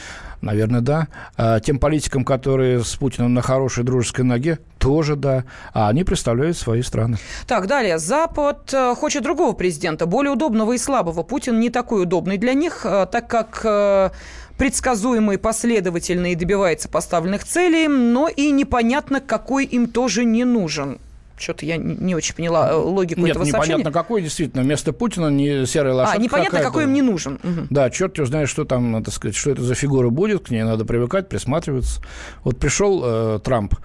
[0.42, 1.08] наверное, да.
[1.38, 5.46] А тем политикам, которые с Путиным на хорошей дружеской ноге, тоже да.
[5.74, 7.18] А они представляют свои страны.
[7.48, 7.98] Так, далее.
[7.98, 11.24] Запад э, хочет другого президента, более удобного и слабого.
[11.24, 14.10] Путин не такой удобный для них, э, так как э,
[14.58, 21.00] предсказуемый, последовательный и добивается поставленных целей, но и непонятно, какой им тоже не нужен.
[21.42, 23.92] Что-то я не очень поняла э, логику Нет, этого непонятно сообщения.
[23.92, 24.64] какой, действительно.
[24.64, 26.68] Вместо Путина не серая А, лошадка непонятно, какая-то.
[26.70, 27.40] какой им не нужен.
[27.42, 27.68] Мгм.
[27.70, 30.64] Да, черт его знает, что там, надо сказать, что это за фигура будет, к ней
[30.64, 32.02] надо привыкать, присматриваться.
[32.44, 33.76] Вот пришел э, Трамп,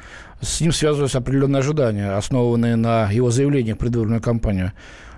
[0.41, 4.73] с ним связывались определенные ожидания, основанные на его заявлениях в предвыборную кампанию.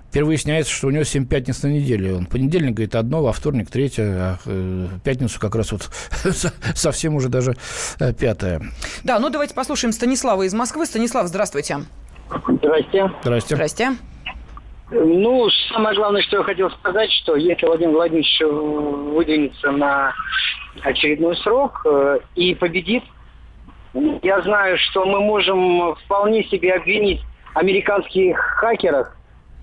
[0.09, 2.15] Теперь выясняется, что у него 7 пятниц на неделе.
[2.15, 5.91] Он понедельник говорит одно, во вторник третье, а э, пятницу как раз вот
[6.73, 7.55] совсем уже даже
[7.99, 8.61] э, пятое.
[9.03, 10.87] Да, ну давайте послушаем Станислава из Москвы.
[10.87, 11.81] Станислав, здравствуйте.
[12.47, 13.11] Здрасте.
[13.21, 13.55] Здрасте.
[13.55, 13.89] Здрасте.
[14.91, 20.13] Ну, самое главное, что я хотел сказать, что если Владимир Владимирович выдвинется на
[20.81, 23.03] очередной срок э, и победит,
[23.93, 27.21] я знаю, что мы можем вполне себе обвинить
[27.53, 29.09] американских хакеров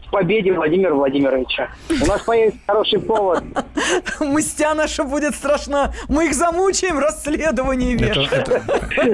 [0.06, 1.68] в победе Владимира Владимировича.
[1.90, 3.42] У нас появится хороший повод.
[4.20, 5.92] Мстя наша будет страшна.
[6.08, 8.12] Мы их замучаем расследованиями.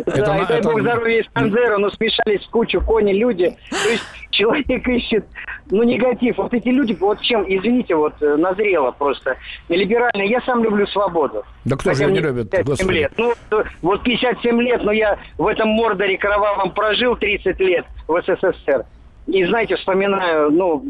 [0.06, 3.56] Да, и дай это- бог здоровья Искандеру, но смешались в кучу кони, люди.
[3.70, 5.24] То есть человек ищет,
[5.70, 6.38] ну, негатив.
[6.38, 9.36] Вот эти люди, вот чем, извините, вот э, назрело просто.
[9.68, 10.28] Либеральные.
[10.30, 11.44] Я сам люблю свободу.
[11.64, 12.96] Да кто же не любит, 57 господи?
[12.98, 13.12] лет.
[13.16, 18.20] Ну, э, вот 57 лет, но я в этом Мордоре кровавом прожил 30 лет в
[18.22, 18.84] СССР.
[19.26, 20.84] И, знаете, вспоминаю, ну,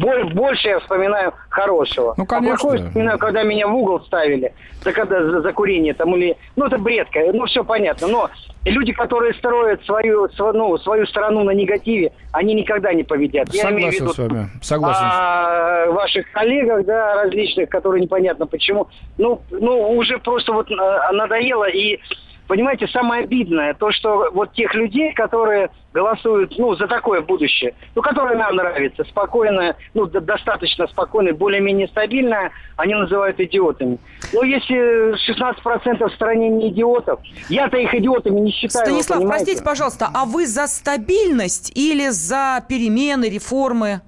[0.00, 2.14] боль- больше я вспоминаю хорошего.
[2.16, 2.58] Ну, А конечно.
[2.58, 6.36] плохое вспоминаю, когда меня в угол ставили за, когда, за, за курение там или...
[6.56, 8.06] Ну, это бредко, ну, все понятно.
[8.08, 8.30] Но
[8.66, 13.48] люди, которые строят свою, св- ну, свою страну на негативе, они никогда не победят.
[13.54, 14.48] Я имею в Согласен виду с вами.
[14.62, 15.04] Согласен.
[15.06, 18.88] о ваших коллегах, да, различных, которые непонятно почему.
[19.16, 20.74] Ну, ну уже просто вот э,
[21.12, 21.68] надоело.
[21.70, 21.98] И,
[22.46, 28.02] понимаете, самое обидное, то, что вот тех людей, которые голосуют, ну, за такое будущее, ну,
[28.02, 33.98] которое нам нравится, спокойное, ну, до- достаточно спокойное, более-менее стабильное, они называют идиотами.
[34.32, 38.86] Ну, если 16% в стране не идиотов, я-то их идиотами не считаю.
[38.86, 39.44] Станислав, понимаете?
[39.44, 44.00] простите, пожалуйста, а вы за стабильность или за перемены, реформы?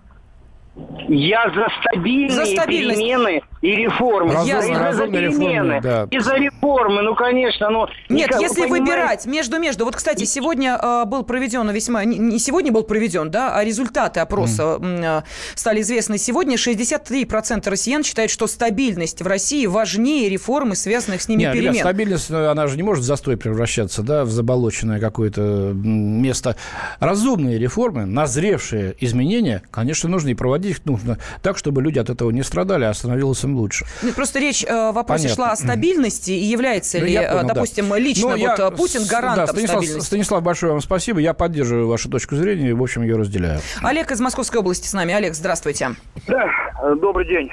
[1.09, 3.01] Я за стабильные За стабильность.
[3.01, 4.33] перемены и реформы.
[4.33, 6.09] Разумные- Я за- реформы, перемены да.
[6.11, 7.71] и за реформы, ну, конечно.
[7.71, 9.85] Ну, Нет, никак- если понимаете- выбирать между-между.
[9.85, 12.05] Вот, кстати, сегодня э, был проведен весьма...
[12.05, 15.23] Не, сегодня был проведен, да, а результаты опроса м, э,
[15.55, 16.57] стали известны сегодня.
[16.57, 21.81] 63% россиян считают, что стабильность в России важнее реформы, связанных с ними Не, ребят, перемен.
[21.81, 26.57] стабильность, ну, она же не может в застой превращаться, да, в заболоченное какое-то место.
[27.01, 30.47] Разумные реформы, назревшие изменения, конечно, нужно и проводить.
[30.47, 33.85] проводить нужно так, чтобы люди от этого не страдали, а становилось им лучше.
[34.03, 35.45] Нет, просто речь в вопросе Понятно.
[35.45, 37.55] шла о стабильности, и является Ну, ли, понял, да.
[37.55, 40.07] допустим, лично Ну, я вот Путин с- гарантом да, Станислав, стабильности?
[40.07, 41.19] Станислав, большое вам спасибо.
[41.21, 43.61] Я поддерживаю вашу точку зрения и, в общем, ее разделяю.
[43.83, 45.15] Олег из Московской области с нами.
[45.15, 45.91] Олег, здравствуйте.
[46.27, 46.47] Да,
[46.83, 47.51] э, добрый день.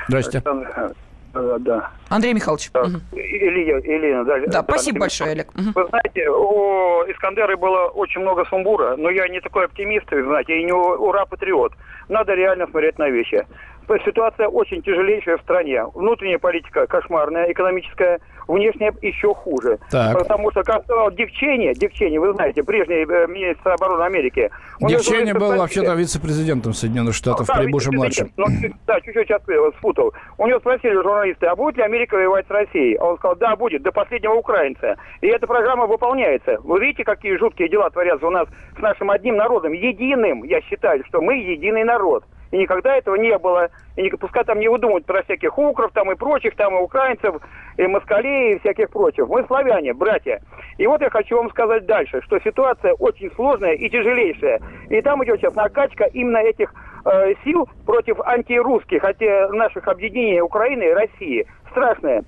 [1.36, 1.90] Э, Да.
[2.10, 2.70] Андрей Михайлович.
[2.76, 3.02] Мгм.
[3.14, 4.36] Илья, Елена, да.
[4.48, 5.48] Да, э, спасибо Андрей большое, Олег.
[5.56, 10.64] Вы знаете, у Искандера было очень много сумбура, но я не такой оптимист, знаете, и
[10.64, 11.74] не ура-патриот.
[12.08, 13.48] Надо реально смотреть на вещи.
[13.90, 15.84] Есть Ситуация очень тяжелейшая в стране.
[15.94, 19.80] Внутренняя политика кошмарная, экономическая, внешняя еще хуже.
[19.90, 20.18] Так.
[20.18, 24.50] Потому что, как сказал Дивчени, Дивчени, вы знаете, прежний э, министр обороны Америки.
[24.80, 28.38] говорит, был вообще-то вице-президентом Соединенных Штатов да, при Буше вице-президент.
[28.38, 28.62] младшем.
[28.62, 30.14] Чуть- да, чуть-чуть э, спутал.
[30.38, 32.96] У него спросили журналисты, а будет ли Америка воевать с Россией?
[32.96, 34.96] А он сказал, да, будет, до последнего украинца.
[35.22, 36.58] И эта программа выполняется.
[36.64, 40.44] Вы видите, какие жуткие дела творятся у нас с нашим одним народом, единым.
[40.44, 42.26] Я считаю, что мы единый народ.
[42.54, 43.70] И никогда этого не было.
[43.96, 47.42] И не, пускай там не выдумывают про всяких укров там и прочих, там и украинцев,
[47.78, 49.28] и москалей, и всяких прочих.
[49.28, 50.40] Мы славяне, братья.
[50.78, 54.62] И вот я хочу вам сказать дальше, что ситуация очень сложная и тяжелейшая.
[54.90, 56.72] И там идет сейчас накачка именно этих
[57.06, 61.48] э, сил против антирусских, хотя наших объединений Украины и России.
[61.72, 62.24] Страшная.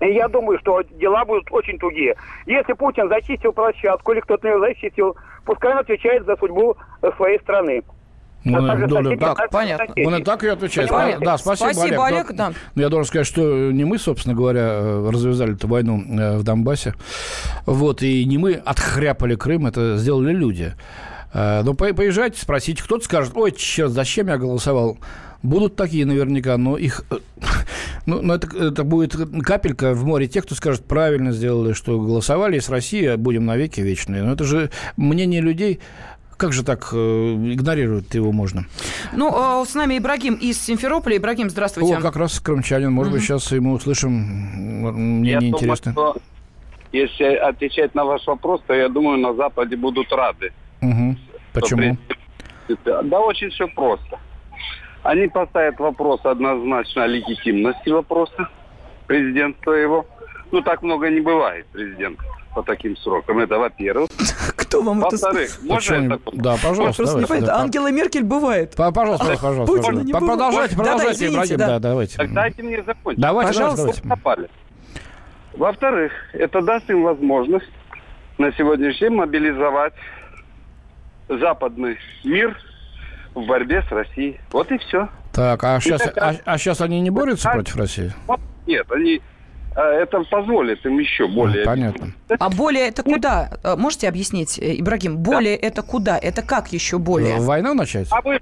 [0.00, 2.16] Я думаю, что дела будут очень тугие.
[2.44, 6.76] Если Путин зачистил площадку или кто-то ее зачистил, пускай он отвечает за судьбу
[7.16, 7.82] своей страны.
[8.44, 9.86] Ну, А также ну, соседи так, наши понятно.
[9.88, 10.06] соседи.
[10.06, 10.88] Он и так и отвечает.
[10.90, 11.18] Понимаете?
[11.24, 12.16] Да, спасибо, Спасибо, Олег.
[12.18, 12.52] Олег, Но- да.
[12.74, 16.42] но я должен сказать, что не мы, собственно говоря, э, развязали эту войну э, в
[16.42, 16.94] Донбассе.
[17.66, 20.74] Вот, и не мы отхряпали Крым, это сделали люди.
[21.32, 24.98] Э, Но по- поезжайте, спросите, кто-то скажет, ой, черт, зачем я голосовал?
[25.42, 27.04] Будут такие наверняка, но их...
[28.06, 32.58] Ну, но это, это будет капелька в море тех, кто скажет, правильно сделали, что голосовали
[32.58, 34.22] с Россией, будем навеки вечные.
[34.22, 35.80] Но это же мнение людей...
[36.36, 38.64] Как же так э, игнорировать его можно?
[39.12, 41.16] Ну, э, с нами Ибрагим из Симферополя.
[41.16, 41.96] Ибрагим, здравствуйте.
[41.96, 42.90] О, как раз крымчанин.
[42.92, 45.92] Может быть, сейчас ему услышим м, Я думаю, интересное.
[45.92, 46.16] что
[46.92, 50.52] если отвечать на ваш вопрос, то я думаю, на Западе будут рады.
[50.80, 51.18] Мгм.
[51.52, 51.96] Почему?
[52.80, 54.18] Что Да очень все просто.
[55.02, 58.48] Они поставят вопрос однозначно о легитимности вопроса
[59.06, 60.06] президентства его.
[60.50, 63.38] Ну, так много не бывает президентов по таким срокам.
[63.40, 64.08] Это во-первых.
[64.74, 66.18] Кто вам это Во-вторых, можно я?
[66.32, 67.46] Да, пожалуйста, Просто не давайте, понятно.
[67.46, 67.60] да.
[67.60, 68.74] Ангела Меркель бывает.
[68.74, 70.06] По- Пожалуйста, пожалуйста, Путина пожалуйста.
[70.06, 70.36] не По- бывает.
[70.38, 71.66] Продолжайте, Да-да, продолжайте, извините, Ибрагим, да.
[71.66, 72.16] да, давайте.
[72.16, 73.20] Так дайте мне закончить.
[73.20, 73.76] Давайте, Пожалуйста.
[73.78, 74.22] давайте, давайте.
[74.22, 74.48] Попали.
[75.54, 77.70] Во-вторых, это даст им возможность
[78.38, 79.94] на сегодняшний день мобилизовать
[81.28, 82.56] западный мир
[83.34, 84.40] в борьбе с Россией.
[84.50, 85.08] Вот и все.
[85.32, 88.12] Так, а сейчас, а, а сейчас они не борются А- против России?
[88.66, 89.20] Нет, они
[89.82, 91.64] это позволит им еще более.
[91.64, 92.12] Понятно.
[92.28, 93.50] А более это куда?
[93.62, 95.16] Э, Можете объяснить, э, Ибрагим?
[95.16, 96.18] Более это куда?
[96.18, 97.38] Это как еще более?
[97.40, 98.08] Войну начать?
[98.10, 98.40] А вы,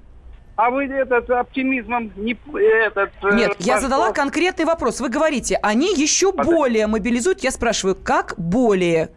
[0.55, 3.11] а вы этот оптимизмом не этот.
[3.23, 5.01] э, Нет, я задала конкретный вопрос.
[5.01, 7.43] Вы говорите, они еще более мобилизуют.
[7.43, 9.09] Я спрашиваю, как более?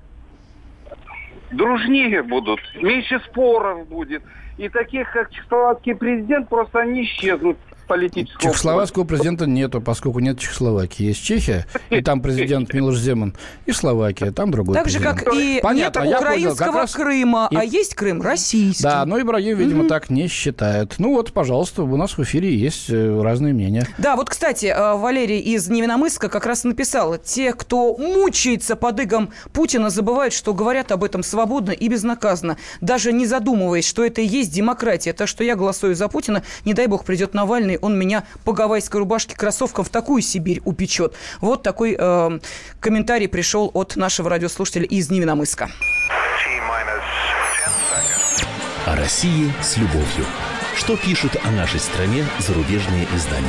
[1.51, 4.23] дружнее будут, меньше споров будет.
[4.59, 11.05] И таких, как чехословацкий президент, просто они исчезнут политического Чехословацкого президента нету, поскольку нет Чехословакии.
[11.07, 13.35] Есть Чехия, и там президент Милош Земан,
[13.67, 15.21] и Словакия, там другой Так же, президент.
[15.23, 18.83] как и Понятно, нет понял, украинского как раз- Крыма, и- а есть Крым российский.
[18.83, 20.95] Да, но Ибрагим, видимо, так не считает.
[20.99, 23.87] Ну вот, пожалуйста, у нас в эфире есть э, разные мнения.
[23.99, 29.31] Да, вот, кстати, э, Валерий из Невиномысска как раз написал, те, кто мучается под игом
[29.53, 34.27] Путина, забывают, что говорят об этом свободно и безнаказанно, даже не задумываясь, что это и
[34.27, 35.13] есть демократия.
[35.13, 39.01] Так что я голосую за Путина, не дай бог придет Навальный, он меня по гавайской
[39.01, 41.15] рубашке кроссовкам в такую Сибирь упечет.
[41.41, 42.41] Вот такой э,
[42.81, 45.71] комментарий пришел от нашего радиослушателя из Невиномысска.
[48.87, 50.27] О России с любовью.
[50.77, 53.49] Что пишут о нашей стране зарубежные издания?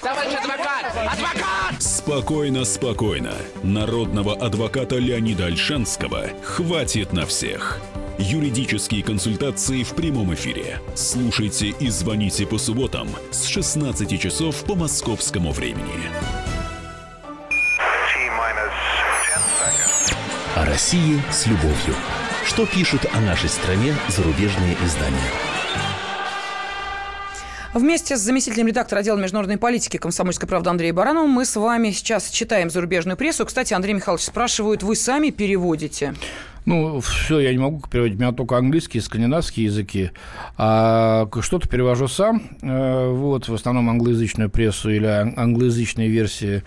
[0.00, 0.86] Товарищ адвокат!
[1.12, 1.82] Адвокат!
[1.82, 3.32] Спокойно, спокойно.
[3.62, 7.80] Народного адвоката Леонида Альшанского хватит на всех.
[8.18, 10.78] Юридические консультации в прямом эфире.
[10.94, 16.10] Слушайте и звоните по субботам с 16 часов по московскому времени.
[20.54, 21.96] О России с любовью.
[22.44, 25.30] Что пишут о нашей стране зарубежные издания?
[27.72, 32.30] Вместе с заместителем редактора отдела международной политики «Комсомольской правды» Андреем Барановым мы с вами сейчас
[32.30, 33.44] читаем зарубежную прессу.
[33.44, 36.14] Кстати, Андрей Михайлович спрашивают, вы сами переводите?
[36.66, 38.16] Ну, все, я не могу переводить.
[38.18, 40.10] У меня только английский, скандинавские языки.
[40.56, 42.42] А что-то перевожу сам.
[42.62, 46.62] Э, вот, в основном англоязычную прессу или англоязычные версии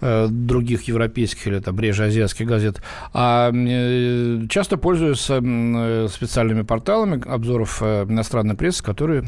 [0.00, 2.80] э, других европейских или там реже азиатских газет.
[3.12, 9.24] А э, часто пользуюсь специальными порталами обзоров иностранной прессы, которые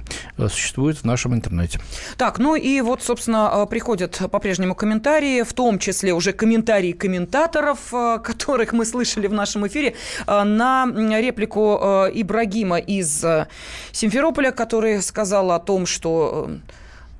[0.48, 1.80] существуют в нашем интернете.
[2.16, 8.72] Так, ну и вот, собственно, приходят по-прежнему комментарии, в том числе уже комментарии комментаторов, которых
[8.72, 9.94] мы слышали в нашем эфире.
[10.26, 10.86] Э, на
[11.20, 13.46] реплику э, Ибрагима из э,
[13.92, 16.50] Симферополя, который сказал о том, что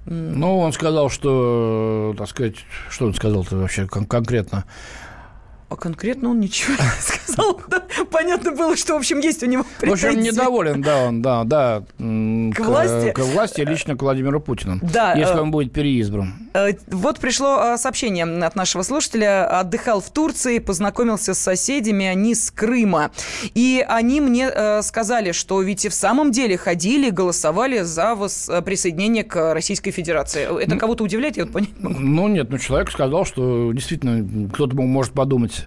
[0.06, 2.54] ну, он сказал, что, так сказать,
[2.88, 4.64] что он сказал-то вообще кон- конкретно?
[5.68, 7.60] А конкретно он ничего не сказал.
[8.12, 10.06] Понятно было, что, в общем, есть у него претензии.
[10.06, 11.82] В общем, недоволен, да, он, да, да.
[11.98, 13.10] К, власти?
[13.10, 14.78] К власти, лично к Владимиру Путину.
[14.80, 15.14] Да.
[15.14, 16.45] Если он будет переизбран.
[16.88, 19.60] Вот пришло сообщение от нашего слушателя.
[19.60, 23.10] Отдыхал в Турции, познакомился с соседями, они с Крыма.
[23.54, 28.16] И они мне сказали, что ведь и в самом деле ходили, голосовали за
[28.64, 30.62] присоединение к Российской Федерации.
[30.62, 31.36] Это кого-то удивляет?
[31.36, 31.98] Я вот понять могу.
[31.98, 35.66] Ну, нет, ну, человек сказал, что действительно кто-то может подумать,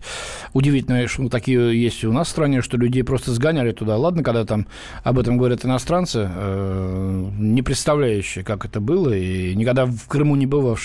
[0.53, 3.97] удивительно, что такие есть и у нас в стране, что людей просто сгоняли туда.
[3.97, 4.67] Ладно, когда там
[5.03, 10.45] об этом говорят иностранцы, э, не представляющие, как это было, и никогда в Крыму не
[10.45, 10.78] бывавшие.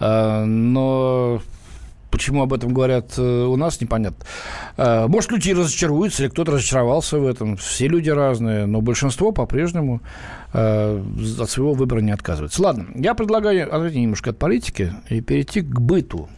[0.00, 1.40] Э, но
[2.08, 4.24] Почему об этом говорят э, у нас, непонятно.
[4.78, 7.56] Э, может, люди разочаруются, или кто-то разочаровался в этом.
[7.56, 10.00] Все люди разные, но большинство по-прежнему
[10.52, 12.62] от своего выбора не отказывается.
[12.62, 16.30] Ладно, я предлагаю отойти немножко от политики и перейти к быту.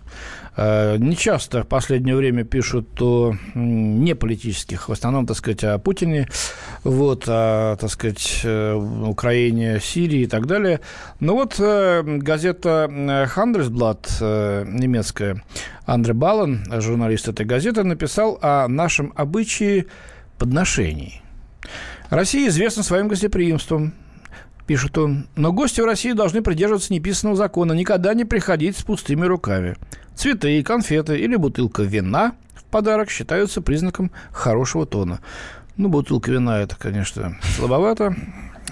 [0.60, 6.28] Э, не часто в последнее время пишут о неполитических, в основном, так сказать, о Путине,
[6.82, 10.80] вот, о, так сказать, э, Украине, Сирии и так далее.
[11.20, 15.44] Но вот э, газета Handelsblatt немецкая,
[15.86, 19.86] Андре Баллен, журналист этой газеты, написал о нашем обычае
[20.38, 21.22] подношений.
[22.10, 23.92] Россия известна своим гостеприимством,
[24.66, 29.24] пишет он, но гости в России должны придерживаться неписанного закона, никогда не приходить с пустыми
[29.24, 29.76] руками.
[30.18, 35.20] Цветы, конфеты или бутылка вина в подарок считаются признаком хорошего тона.
[35.76, 38.16] Ну, бутылка вина– это, конечно, слабовато,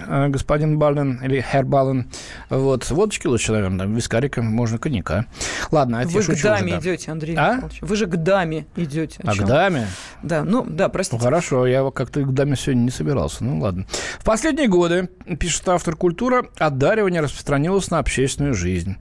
[0.09, 2.11] э, господин Баллен или Хер Баллен.
[2.51, 5.27] Вот, водочки лучше, наверное, вискарика, можно коньяка.
[5.71, 6.79] Ладно, это Вы к даме уже, да.
[6.81, 7.55] идете, Андрей а?
[7.55, 7.79] Михайлович.
[7.81, 9.21] Вы же к даме идете.
[9.23, 9.87] А к даме?
[10.25, 11.17] Да, ну, да, простите.
[11.17, 13.45] Ну, хорошо, я как-то к даме сегодня не собирался.
[13.45, 13.87] Ну, ладно.
[14.19, 18.97] В последние годы, пишет автор «Культура», одаривание распространилось на общественную жизнь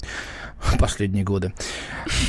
[0.80, 1.54] последние годы.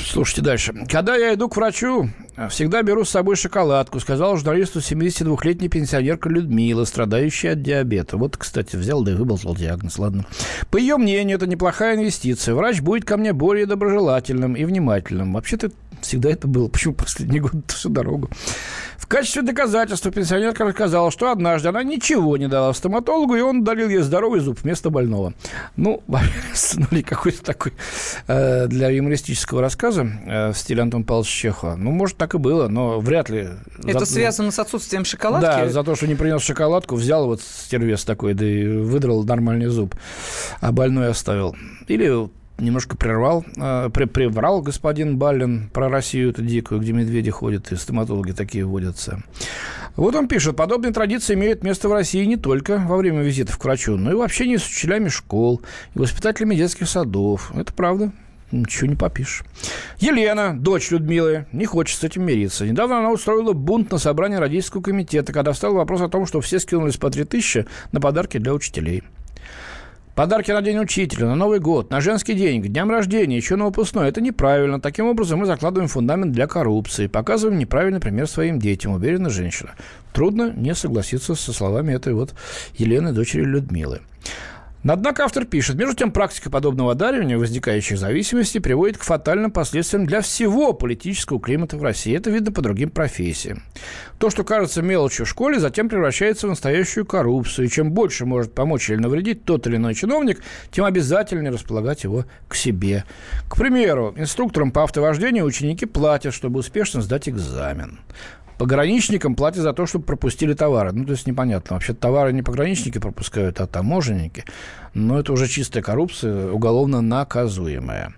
[0.07, 0.72] Слушайте дальше.
[0.89, 2.11] Когда я иду к врачу,
[2.51, 8.16] всегда беру с собой шоколадку, сказала журналисту 72-летняя пенсионерка Людмила, страдающая от диабета.
[8.16, 9.99] Вот, кстати, взял да и выболтал диагноз.
[9.99, 10.26] Ладно.
[10.70, 12.55] По ее мнению, это неплохая инвестиция.
[12.55, 15.32] Врач будет ко мне более доброжелательным и внимательным.
[15.32, 15.70] Вообще-то
[16.01, 16.68] всегда это было.
[16.68, 18.30] Почему последние годы всю дорогу?
[18.99, 23.89] В качестве доказательства пенсионерка рассказала, что однажды она ничего не дала стоматологу, и он удалил
[23.89, 25.32] ей здоровый зуб вместо больного.
[25.76, 26.03] Ну,
[26.76, 27.72] ну какой-то такой
[28.26, 31.76] э, для юмористического рассказа э, в стиле Антона Павловича Чехова.
[31.76, 33.51] Ну, может, так и было, но вряд ли.
[33.87, 34.07] Это за...
[34.07, 35.47] связано с отсутствием шоколадки?
[35.47, 39.66] Да, за то, что не принес шоколадку, взял вот стервес такой, да и выдрал нормальный
[39.66, 39.95] зуб,
[40.61, 41.55] а больной оставил.
[41.87, 47.70] Или немножко прервал, э, при, приврал господин Баллин про Россию эту дикую, где медведи ходят,
[47.70, 49.22] и стоматологи такие водятся.
[49.95, 53.64] Вот он пишет, подобные традиции имеют место в России не только во время визитов к
[53.64, 55.61] врачу, но и в общении с учителями школ
[55.95, 57.53] и воспитателями детских садов.
[57.55, 58.11] Это правда.
[58.53, 59.45] Ничего не попишешь.
[59.99, 62.65] Елена, дочь Людмилы, не хочет с этим мириться.
[62.65, 66.61] Недавно она устроила бунт на собрании родительского комитета, когда встал вопрос о том, что все
[66.61, 69.03] скинулись по 3000 на подарки для учителей.
[70.17, 73.67] Подарки на День Учителя, на Новый год, на женский день, к дням рождения, еще на
[73.67, 74.09] выпускной.
[74.09, 74.81] Это неправильно.
[74.81, 79.75] Таким образом мы закладываем фундамент для коррупции, показываем неправильный пример своим детям, уверена женщина.
[80.15, 82.35] Трудно не согласиться со словами этой вот
[82.79, 84.01] Елены, дочери Людмилы.
[84.89, 90.20] Однако автор пишет, между тем практика подобного одаривания возникающих зависимостей приводит к фатальным последствиям для
[90.20, 92.16] всего политического климата в России.
[92.16, 93.64] Это видно по другим профессиям.
[94.18, 97.66] То, что кажется мелочью в школе, затем превращается в настоящую коррупцию.
[97.66, 102.24] И чем больше может помочь или навредить тот или иной чиновник, тем обязательнее располагать его
[102.47, 103.05] к себе.
[103.49, 107.99] К примеру, инструкторам по автовождению ученики платят, чтобы успешно сдать экзамен.
[108.59, 110.93] Пограничникам платят за то, чтобы пропустили товары.
[110.93, 111.75] Ну, то есть непонятно.
[111.75, 114.45] Вообще товары не пограничники пропускают, а таможенники.
[114.95, 118.15] Но это уже чистая коррупция, уголовно наказуемая.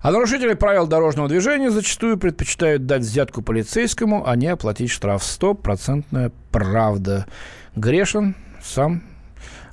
[0.00, 5.24] А нарушители правил дорожного движения зачастую предпочитают дать взятку полицейскому, а не оплатить штраф.
[5.24, 7.26] Стопроцентная правда.
[7.74, 9.02] Грешин сам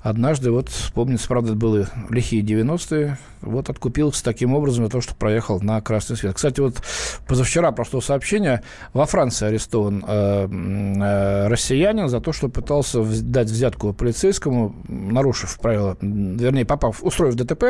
[0.01, 5.61] однажды, вот, помнится, правда, были лихие 90-е, вот откупился таким образом за то, что проехал
[5.61, 6.35] на красный свет.
[6.35, 6.81] Кстати, вот
[7.27, 8.63] позавчера прошло сообщение,
[8.93, 15.97] во Франции арестован э, э, россиянин за то, что пытался дать взятку полицейскому, нарушив правила,
[16.01, 17.63] вернее, попав, устроив ДТП,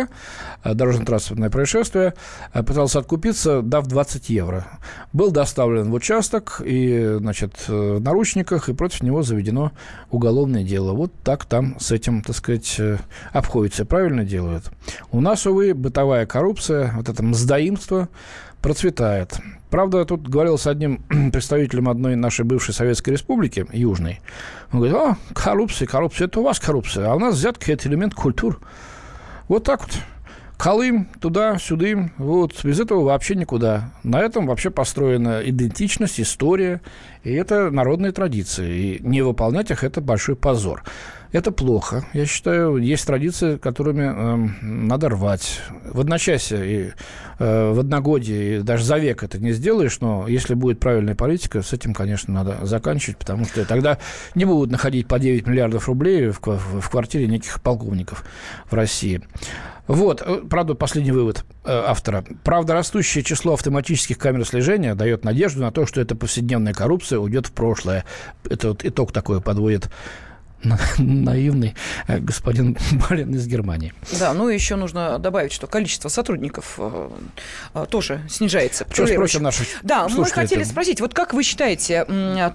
[0.63, 2.13] э, дорожно-транспортное происшествие,
[2.53, 4.67] э, пытался откупиться, дав 20 евро.
[5.13, 9.71] Был доставлен в участок и, значит, в наручниках, и против него заведено
[10.09, 10.93] уголовное дело.
[10.93, 12.97] Вот так там с этим, так сказать, э,
[13.31, 13.85] обходится.
[13.85, 14.65] Правильно делают.
[15.11, 18.09] У нас, увы, бытовая коррупция, вот это мздоимство
[18.61, 19.37] процветает.
[19.69, 24.19] Правда, тут говорил с одним представителем одной нашей бывшей Советской Республики, Южной.
[24.71, 28.13] Он говорит, о, коррупция, коррупция, это у вас коррупция, а у нас взятки– это элемент
[28.13, 28.57] культуры.
[29.47, 29.91] Вот так вот.
[30.57, 33.93] Колым, туда, сюда, вот, без этого вообще никуда.
[34.03, 36.81] На этом вообще построена идентичность, история,
[37.23, 38.77] и это народные традиции.
[38.77, 40.83] И не выполнять их– это большой позор.
[41.31, 42.05] Это плохо.
[42.13, 45.61] Я считаю, есть традиции, которыми э, надо рвать.
[45.85, 46.91] В одночасье и
[47.39, 51.61] э, в одногодие, и даже за век это не сделаешь, но если будет правильная политика,
[51.61, 53.97] с этим, конечно, надо заканчивать, потому что тогда
[54.35, 58.25] не будут находить по 9 миллиардов рублей в, в, в квартире неких полковников
[58.69, 59.21] в России.
[59.87, 62.25] Вот, э, правда, последний вывод э, автора.
[62.43, 67.47] Правда, растущее число автоматических камер слежения дает надежду на то, что эта повседневная коррупция уйдет
[67.47, 68.03] в прошлое.
[68.49, 69.89] Это вот итог такой подводит
[70.97, 71.75] наивный
[72.07, 72.77] э, господин
[73.09, 73.93] Балин из Германии.
[74.19, 77.09] Да, ну еще нужно добавить, что количество сотрудников э,
[77.73, 78.85] э, тоже снижается.
[78.91, 82.05] Что спросим наших Да, мы хотели спросить, вот как вы считаете,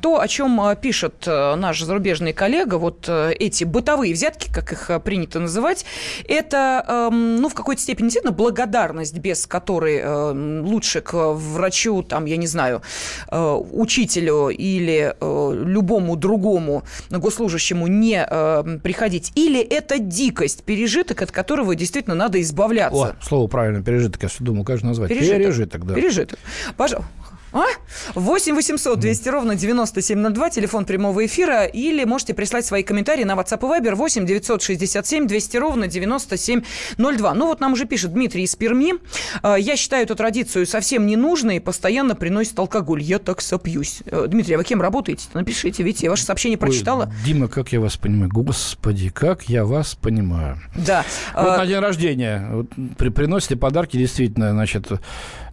[0.02, 5.84] то, о чем пишет наш зарубежный коллега, вот эти бытовые взятки, как их принято называть,
[6.28, 12.36] это, эм, ну, в какой-то степени действительно благодарность, без которой лучше к врачу, там, я
[12.36, 12.82] не знаю,
[13.30, 19.32] учителю или любому другому госслужащему не э, приходить?
[19.34, 23.16] Или это дикость, пережиток, от которого действительно надо избавляться?
[23.18, 24.22] О, слово правильно, пережиток.
[24.22, 25.08] Я все думал, как же назвать?
[25.08, 25.38] Пережиток.
[25.38, 25.94] Пережиток, да.
[25.94, 26.38] Пережиток.
[26.76, 27.10] Пожалуйста.
[27.56, 27.66] А?
[28.14, 31.64] 8 800 200 ровно 9702, телефон прямого эфира.
[31.64, 37.34] Или можете прислать свои комментарии на WhatsApp и Viber 8 967 200 ровно 9702.
[37.34, 38.94] Ну вот нам уже пишет Дмитрий из Перми.
[39.42, 43.02] «А, я считаю эту традицию совсем ненужной постоянно приносит алкоголь.
[43.02, 44.02] Я так сопьюсь.
[44.06, 45.28] Э, Дмитрий, а вы кем работаете?
[45.34, 47.04] Напишите, ведь я ваше сообщение прочитала.
[47.04, 48.30] Ой, Дима, как я вас понимаю?
[48.30, 50.60] Господи, как я вас понимаю.
[50.74, 51.04] Да.
[51.34, 51.58] Вот а...
[51.58, 52.66] на день рождения вот,
[52.98, 54.88] при, приносите подарки, действительно, значит,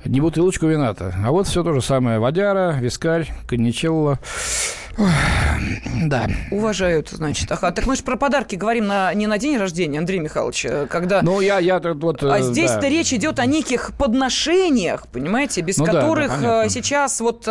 [0.06, 1.14] не бутылочку вина-то.
[1.26, 2.20] А вот все то же самое.
[2.20, 4.20] Водяра, вискарь, коньячелло.
[6.06, 6.28] Да.
[6.52, 7.52] Уважают, значит.
[7.52, 10.88] Ага, так мы же про подарки говорим на, не на день рождения, Андрей Михайлович, э,
[10.88, 11.22] когда...
[11.22, 12.24] Ну, я, я вот...
[12.24, 12.90] А э, здесь-то да.
[12.90, 17.48] речь идет о неких подношениях, понимаете, без ну, которых да, да, сейчас вот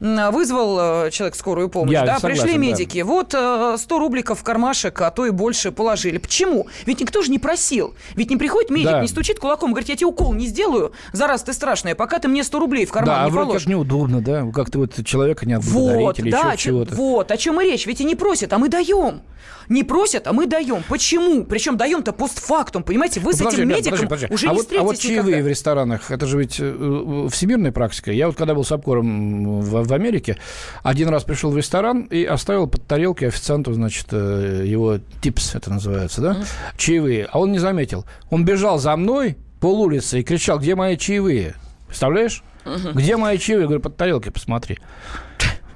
[0.00, 3.04] вызвал человек скорую помощь, я да, согласен, пришли медики, да.
[3.04, 6.18] вот 100 рубликов в кармашек, а то и больше положили.
[6.18, 6.68] Почему?
[6.86, 7.94] Ведь никто же не просил.
[8.14, 9.00] Ведь не приходит медик, да.
[9.00, 12.44] не стучит кулаком, говорит, я тебе укол не сделаю, зараз ты страшная, пока ты мне
[12.44, 13.64] 100 рублей в карман да, не а положишь.
[13.64, 16.94] Да, неудобно, да, как-то вот человека не отблагодарить вот, или да, еще чего-то.
[16.94, 17.86] Вот, о чем и речь.
[17.86, 19.22] Ведь и не просят, а мы даем.
[19.68, 20.82] Не просят, а мы даем.
[20.88, 21.44] Почему?
[21.44, 23.20] Причем даем-то постфактум, понимаете?
[23.20, 24.34] Вы ну, с подожди, этим медиком подожди, подожди.
[24.34, 25.44] уже а не вот, встретитесь А вот чаевые никогда.
[25.44, 28.10] в ресторанах, это же ведь э, всемирная практика.
[28.10, 30.38] Я вот когда был с обкором в, в Америке,
[30.82, 35.70] один раз пришел в ресторан и оставил под тарелки официанту, значит, э, его типс, это
[35.70, 36.46] называется, да, mm.
[36.76, 37.28] чаевые.
[37.30, 38.04] А он не заметил.
[38.30, 41.54] Он бежал за мной пол улицы и кричал, где мои чаевые?
[41.86, 42.42] Представляешь?
[42.64, 42.92] Угу.
[42.94, 43.62] Где мои чаевые?
[43.62, 44.78] Я говорю, под тарелкой посмотри.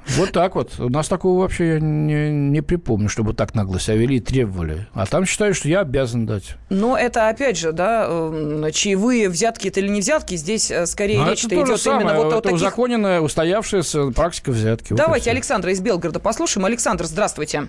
[0.09, 0.79] Вот так вот.
[0.79, 4.87] У нас такого вообще я не, не припомню, чтобы так нагло себя вели и требовали.
[4.93, 6.57] А там считают, что я обязан дать.
[6.69, 11.23] Но это, опять же, да, эм, чаевые, взятки это или не взятки, здесь э, скорее
[11.23, 12.03] а речь-то идет самое.
[12.03, 12.57] именно вот это о таких...
[12.59, 14.93] узаконенная, устоявшаяся практика взятки.
[14.93, 16.67] Давайте вот Александра из Белгорода послушаем.
[16.67, 17.69] Александр, здравствуйте.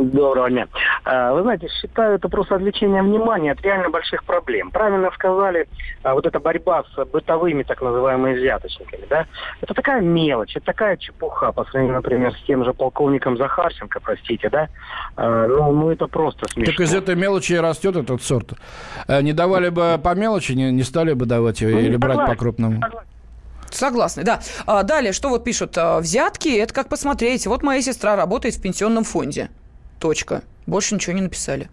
[0.00, 0.68] Доброго дня.
[1.04, 4.70] А, вы знаете, считаю это просто отвлечение внимания от реально больших проблем.
[4.70, 5.68] Правильно сказали,
[6.02, 9.26] а, вот эта борьба с бытовыми так называемыми взяточниками, да,
[9.60, 14.48] это такая мелочь, это такая чепуха по сравнению, например, с тем же полковником Захарченко, простите,
[14.50, 14.68] да,
[15.16, 16.72] а, ну, ну это просто смешно.
[16.72, 18.52] Так из этой мелочи и растет этот сорт.
[19.08, 22.34] Не давали бы по мелочи, не, не стали бы давать ее ну, или брать по
[22.34, 22.80] крупному.
[23.70, 24.40] Согласны, да.
[24.66, 25.76] А, далее, что вот пишут?
[25.76, 27.46] Взятки, это как посмотреть.
[27.46, 29.50] Вот моя сестра работает в пенсионном фонде.
[30.04, 30.42] Точка.
[30.66, 31.70] Больше ничего не написали.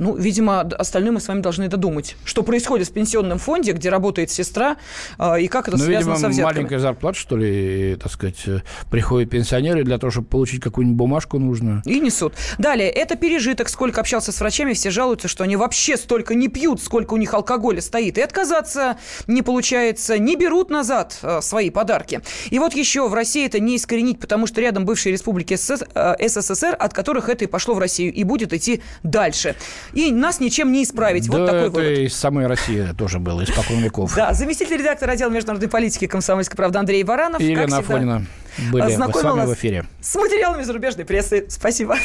[0.00, 2.16] Ну, видимо, остальное мы с вами должны додумать.
[2.24, 4.78] Что происходит в пенсионном фонде, где работает сестра,
[5.18, 6.54] а, и как это ну, связано видимо, со взятками?
[6.54, 10.96] маленькая зарплата, что ли, и, так сказать, э, приходят пенсионеры для того, чтобы получить какую-нибудь
[10.96, 11.82] бумажку нужную.
[11.84, 12.32] И несут.
[12.56, 13.68] Далее, это пережиток.
[13.68, 17.34] Сколько общался с врачами, все жалуются, что они вообще столько не пьют, сколько у них
[17.34, 18.16] алкоголя стоит.
[18.16, 18.96] И отказаться
[19.26, 22.22] не получается, не берут назад э, свои подарки.
[22.48, 26.76] И вот еще в России это не искоренить, потому что рядом бывшие республики СССР, э,
[26.76, 29.56] от которых это и пошло в Россию, и будет идти дальше.
[29.92, 31.28] И нас ничем не исправить.
[31.28, 31.98] Да, вот такой это вывод.
[31.98, 34.14] из самой России тоже было, испокон веков.
[34.14, 37.40] Да, заместитель редактора отдела международной политики «Комсомольской правды» Андрей Варанов.
[37.40, 38.26] И Елена Афонина
[38.70, 39.84] были с вами в эфире.
[40.00, 41.46] С материалами зарубежной прессы.
[41.48, 41.96] Спасибо.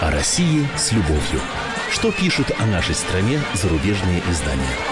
[0.00, 1.40] О России с любовью.
[1.90, 4.91] Что пишут о нашей стране зарубежные издания?